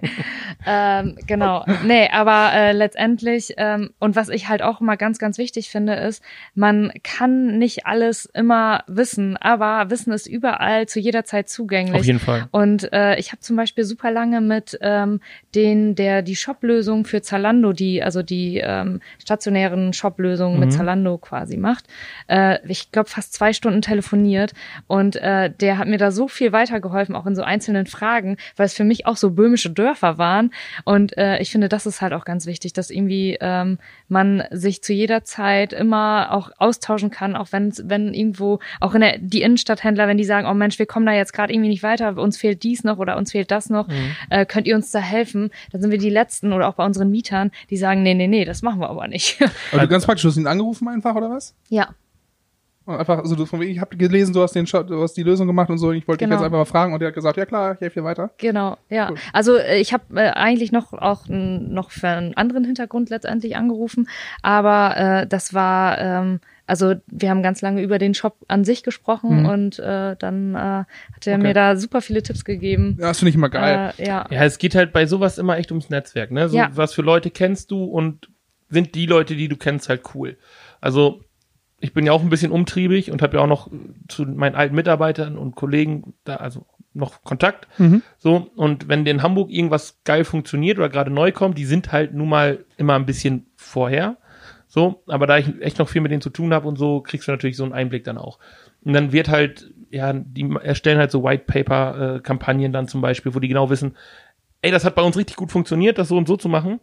[0.66, 1.64] ähm, genau.
[1.84, 5.70] Nee, aber äh, letztendlich, ähm, und was ich halt auch immer ganz, ganz wichtig wichtig
[5.70, 6.22] finde, ist,
[6.54, 12.00] man kann nicht alles immer wissen, aber Wissen ist überall zu jeder Zeit zugänglich.
[12.00, 12.48] Auf jeden Fall.
[12.50, 15.20] Und äh, ich habe zum Beispiel super lange mit ähm,
[15.54, 20.60] den, der die Shop-Lösung für Zalando, die also die ähm, stationären Shop-Lösungen Mhm.
[20.60, 21.86] mit Zalando quasi macht,
[22.28, 24.52] äh, ich glaube fast zwei Stunden telefoniert
[24.86, 28.66] und äh, der hat mir da so viel weitergeholfen, auch in so einzelnen Fragen, weil
[28.66, 30.50] es für mich auch so böhmische Dörfer waren.
[30.84, 33.78] Und äh, ich finde, das ist halt auch ganz wichtig, dass irgendwie ähm,
[34.08, 39.00] man sich zu jeder Zeit immer auch austauschen kann, auch wenn wenn irgendwo auch in
[39.00, 41.82] der die Innenstadthändler, wenn die sagen, oh Mensch, wir kommen da jetzt gerade irgendwie nicht
[41.82, 43.88] weiter, uns fehlt dies noch oder uns fehlt das noch,
[44.30, 45.50] äh, könnt ihr uns da helfen?
[45.72, 48.44] Dann sind wir die letzten oder auch bei unseren Mietern, die sagen, nee, nee, nee,
[48.44, 49.38] das machen wir aber nicht.
[49.72, 51.54] Also ganz praktisch, du hast ihn angerufen einfach, oder was?
[51.68, 51.88] ja.
[52.88, 55.12] Und einfach, also du, von wegen, ich habe gelesen, du hast den Shot, du hast
[55.14, 56.40] die Lösung gemacht und so, ich wollte dich Genau.
[56.40, 58.30] jetzt einfach mal fragen und der hat gesagt, ja klar, ich helfe dir weiter.
[58.38, 59.10] Genau, ja.
[59.10, 59.16] Cool.
[59.32, 63.56] Also äh, ich habe äh, eigentlich noch auch n, noch für einen anderen Hintergrund letztendlich
[63.56, 64.08] angerufen,
[64.42, 68.82] aber äh, das war ähm, also wir haben ganz lange über den Shop an sich
[68.82, 69.46] gesprochen Mhm.
[69.48, 71.42] und äh, dann äh, hat er Okay.
[71.42, 72.96] mir da super viele Tipps gegeben.
[73.00, 73.92] Ja, das finde ich immer geil.
[73.98, 74.26] Äh, ja.
[74.30, 76.48] Ja, es geht halt bei sowas immer echt ums Netzwerk, ne?
[76.48, 76.70] So, Ja.
[76.74, 78.28] was für Leute kennst du und
[78.68, 80.36] sind die Leute, die du kennst, halt cool.
[80.80, 81.22] Also,
[81.80, 83.70] ich bin ja auch ein bisschen umtriebig und habe ja auch noch
[84.08, 87.68] zu meinen alten Mitarbeitern und Kollegen da, also noch Kontakt.
[87.78, 88.02] Mhm.
[88.18, 92.14] So, und wenn in Hamburg irgendwas geil funktioniert oder gerade neu kommt, die sind halt
[92.14, 94.16] nun mal immer ein bisschen vorher.
[94.66, 97.26] So, aber da ich echt noch viel mit denen zu tun habe und so, kriegst
[97.28, 98.38] du natürlich so einen Einblick dann auch.
[98.82, 103.00] Und dann wird halt, ja, die erstellen halt so White Paper äh, Kampagnen dann zum
[103.00, 103.96] Beispiel, wo die genau wissen,
[104.60, 106.80] ey, das hat bei uns richtig gut funktioniert, das so und so zu machen.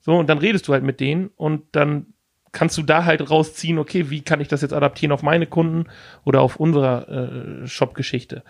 [0.00, 2.13] So, und dann redest du halt mit denen und dann
[2.54, 5.84] kannst du da halt rausziehen, okay, wie kann ich das jetzt adaptieren auf meine Kunden
[6.24, 8.42] oder auf unsere äh, Shop-Geschichte.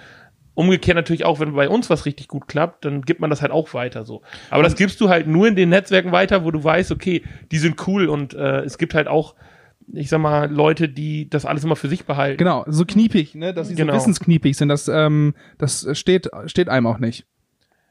[0.55, 3.51] Umgekehrt natürlich auch, wenn bei uns was richtig gut klappt, dann gibt man das halt
[3.51, 4.23] auch weiter so.
[4.51, 7.59] Aber das gibst du halt nur in den Netzwerken weiter, wo du weißt, okay, die
[7.59, 9.35] sind cool und äh, es gibt halt auch,
[9.93, 12.39] ich sag mal, Leute, die das alles immer für sich behalten.
[12.39, 13.95] Genau, so kniepig, ne, dass sie Genau.
[13.95, 17.27] so wissenskniepig sind, das, ähm, das steht, steht einem auch nicht.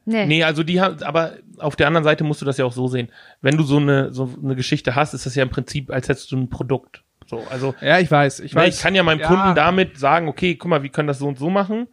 [0.06, 0.26] Nee.
[0.26, 2.88] Nee, also die haben, aber auf der anderen Seite musst du das ja auch so
[2.88, 3.08] sehen.
[3.40, 6.30] Wenn du so eine, so eine Geschichte hast, ist das ja im Prinzip, als hättest
[6.32, 7.02] du ein Produkt.
[7.26, 8.76] So, also Ja, ich weiß, ich weiß.
[8.76, 9.28] ich kann ja meinem Ja.
[9.28, 11.88] Kunden damit sagen, okay, guck mal, wir können das so und so machen.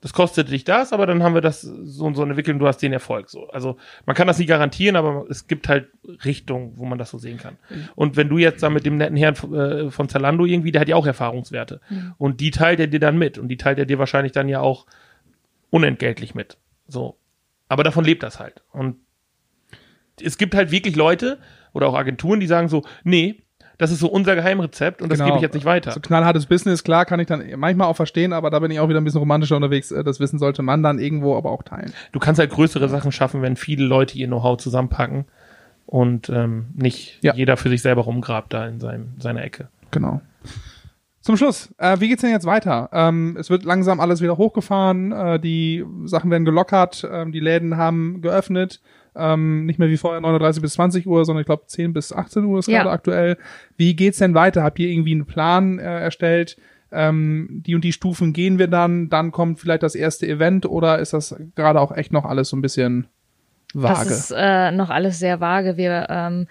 [0.00, 2.66] Das kostet dich das, aber dann haben wir das so und so entwickelt und du
[2.66, 3.30] hast den Erfolg.
[3.30, 5.88] So, also man kann das nie garantieren, aber es gibt halt
[6.26, 7.56] Richtungen, wo man das so sehen kann.
[7.94, 10.88] Und wenn du jetzt da mit dem netten Herrn äh, von Zalando irgendwie, der hat
[10.88, 11.80] ja auch Erfahrungswerte
[12.18, 14.60] und die teilt er dir dann mit und die teilt er dir wahrscheinlich dann ja
[14.60, 14.84] auch
[15.70, 16.58] unentgeltlich mit.
[16.86, 17.16] So,
[17.68, 18.62] aber davon lebt das halt.
[18.72, 18.96] Und
[20.22, 21.38] es gibt halt wirklich Leute
[21.72, 23.40] oder auch Agenturen, die sagen so, nee,
[23.78, 25.30] das ist so unser Geheimrezept und das Genau.
[25.30, 25.90] gebe ich jetzt nicht weiter.
[25.90, 28.88] So knallhartes Business, klar, kann ich dann manchmal auch verstehen, aber da bin ich auch
[28.88, 29.90] wieder ein bisschen romantischer unterwegs.
[29.90, 31.92] Äh, Das Wissen sollte man dann irgendwo aber auch teilen.
[32.12, 35.24] Du kannst halt größere Sachen schaffen, wenn viele Leute ihr Know-how zusammenpacken
[35.86, 37.34] und ähm, nicht Ja.
[37.34, 39.68] jeder für sich selber rumgrabt da in seinem, seiner Ecke.
[39.90, 40.20] Genau.
[41.24, 42.90] Zum Schluss, äh, wie geht's denn jetzt weiter?
[42.92, 47.78] Ähm, es wird langsam alles wieder hochgefahren, äh, die Sachen werden gelockert, ähm, die Läden
[47.78, 48.82] haben geöffnet,
[49.16, 52.44] ähm, nicht mehr wie vorher 39 bis 20 Uhr, sondern ich glaube 10 bis 18
[52.44, 52.82] Uhr ist Ja.
[52.82, 53.38] gerade aktuell.
[53.78, 54.62] Wie geht's denn weiter?
[54.62, 56.58] Habt ihr irgendwie einen Plan äh, erstellt?
[56.92, 60.98] Ähm, die und die Stufen gehen wir dann, dann kommt vielleicht das erste Event oder
[60.98, 63.06] ist das gerade auch echt noch alles so ein bisschen
[63.72, 63.94] vage?
[63.94, 65.78] Das ist äh, noch alles sehr vage.
[65.78, 66.48] Wir ähm,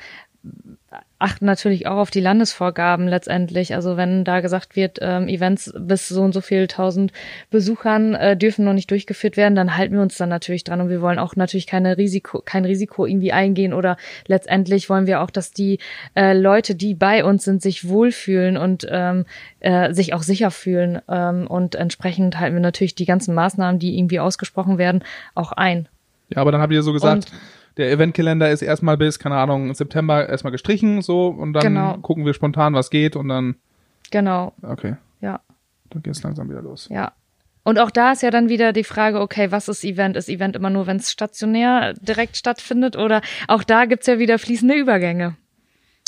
[1.19, 3.73] achten natürlich auch auf die Landesvorgaben letztendlich.
[3.73, 7.13] Also wenn da gesagt wird, ähm, Events bis so und so viel tausend
[7.49, 10.89] Besuchern äh, dürfen noch nicht durchgeführt werden, dann halten wir uns dann natürlich dran und
[10.89, 15.29] wir wollen auch natürlich keine Risiko, kein Risiko irgendwie eingehen oder letztendlich wollen wir auch,
[15.29, 15.79] dass die
[16.15, 19.25] äh, Leute, die bei uns sind, sich wohlfühlen und ähm,
[19.61, 23.97] äh, sich auch sicher fühlen ähm, und entsprechend halten wir natürlich die ganzen Maßnahmen, die
[23.97, 25.03] irgendwie ausgesprochen werden,
[25.35, 25.87] auch ein.
[26.29, 27.31] Ja, aber dann habt ihr so gesagt,
[27.77, 31.97] der Eventkalender ist erstmal bis, keine Ahnung, September erstmal gestrichen, so, und dann Genau.
[31.97, 33.55] gucken wir spontan, was geht, und dann,
[34.11, 35.39] Genau, okay, ja.
[35.89, 36.87] dann geht's langsam wieder los.
[36.91, 37.13] Ja.
[37.65, 40.17] Und auch da ist ja dann wieder die Frage, okay, was ist Event?
[40.17, 42.97] Ist Event immer nur, wenn es stationär direkt stattfindet?
[42.97, 45.37] Oder auch da gibt's ja wieder fließende Übergänge.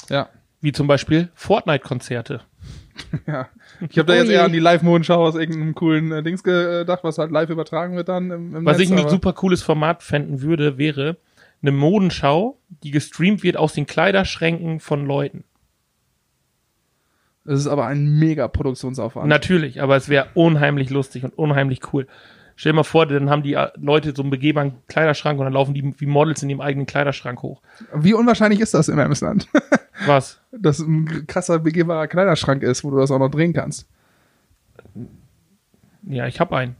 [0.09, 0.27] Ja,
[0.59, 2.41] Wie zum Beispiel Fortnite-Konzerte.
[3.27, 3.47] ja.
[3.89, 4.33] Ich habe da Oh jetzt je.
[4.33, 8.09] eher an die Live-Modenschau aus irgendeinem coolen äh, Dings gedacht, was halt live übertragen wird
[8.09, 11.17] dann im, im Was Netz, ich ein super cooles Format fänden würde, wäre
[11.67, 15.43] eine Modenschau, die gestreamt wird aus den Kleiderschränken von Leuten.
[17.43, 19.27] Das ist aber ein mega Produktionsaufwand.
[19.27, 22.07] Natürlich, aber es wäre unheimlich lustig und unheimlich cool.
[22.55, 25.53] Stell dir mal vor, dann haben die äh, Leute so einen begehbaren Kleiderschrank und dann
[25.53, 27.61] laufen die wie Models in ihrem eigenen Kleiderschrank hoch.
[27.93, 29.47] Wie unwahrscheinlich ist das im Emsland?
[30.05, 30.39] Was?
[30.51, 33.87] dass ein krasser begehbarer Kleiderschrank ist, wo du das auch noch drehen kannst.
[36.03, 36.75] Ja, ich habe einen.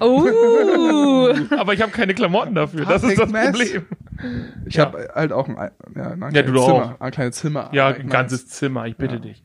[0.00, 1.28] Oh,
[1.58, 2.86] Aber ich habe keine Klamotten dafür.
[2.86, 3.50] Das ist das Mess.
[3.50, 3.86] Problem.
[4.66, 4.86] Ich Ja.
[4.86, 5.56] habe halt auch ein,
[5.94, 7.00] ja, ein, Ja, kleines du doch Zimmer, auch.
[7.00, 7.70] ein kleines Zimmer.
[7.72, 9.20] Ja, ein ganzes Zimmer, ich bitte Ja.
[9.20, 9.42] dich.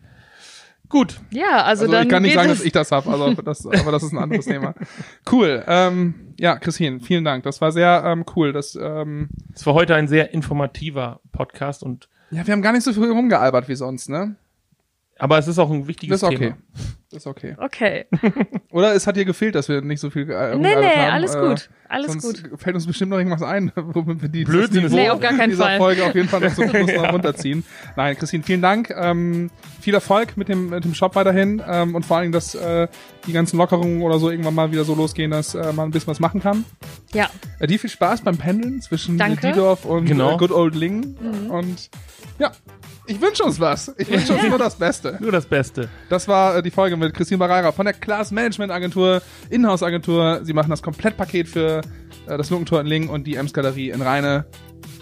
[0.88, 3.64] Gut, Ja, also, Also dann ich kann nicht sagen, dass ich das habe, also das,
[3.68, 4.74] aber das ist ein anderes Thema.
[5.32, 5.64] Cool.
[5.68, 7.44] Ähm, ja, Christine, vielen Dank.
[7.44, 8.54] Das war sehr ähm, cool.
[8.54, 12.84] Das, ähm, es war heute ein sehr informativer Podcast und ja, wir haben gar nicht
[12.84, 14.36] so viel rumgealbert wie sonst, ne?
[15.20, 16.46] Aber es ist auch ein wichtiges Das ist okay.
[16.50, 16.58] Thema.
[17.12, 17.56] Das ist okay.
[17.58, 18.06] Okay.
[18.72, 21.12] Oder es hat dir gefehlt, dass wir nicht so viel äh, Nee, nee, haben.
[21.14, 21.70] alles Äh, gut.
[21.88, 22.60] Alles Sonst gut.
[22.62, 25.50] fällt uns bestimmt noch irgendwas ein, womit wir die Blödsinn Niveau Nee, auf gar keinen
[25.50, 25.78] dieser Fall.
[25.80, 27.64] Folge auf jeden Fall noch zum Schluss noch runterziehen.
[27.96, 28.92] Nein, Christine, vielen Dank.
[28.96, 29.50] Ähm,
[29.82, 32.88] viel Erfolg mit dem, mit dem Shop weiterhin ähm, und vor allen Dingen, dass äh,
[33.26, 36.08] die ganzen Lockerungen oder so irgendwann mal wieder so losgehen, dass äh, man ein bisschen
[36.10, 36.64] was machen kann.
[37.14, 39.48] Ja, Äh, dir viel Spaß beim Pendeln zwischen Danke.
[39.48, 40.36] Diedorf und Genau.
[40.36, 41.18] äh, Good Old Lingen.
[41.50, 41.90] Und
[42.38, 42.52] ja,
[43.10, 43.92] ich wünsche uns was.
[43.98, 45.18] Ich wünsche uns nur das Beste.
[45.20, 45.90] Nur das Beste.
[46.10, 50.42] Das war äh, die Folge mit Christine Barreira von der Class Management Agentur, Inhouse Agentur.
[50.44, 51.82] Sie machen das Komplettpaket für
[52.28, 54.46] äh, das Luckentor in Lingen und die Ems Galerie in Rheine.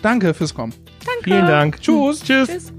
[0.01, 0.73] Danke fürs Kommen.
[1.05, 1.23] danke.
[1.23, 1.81] Vielen Dank.
[1.81, 2.21] Tschüss.
[2.23, 2.47] Tschüss.
[2.47, 2.73] Tschüss.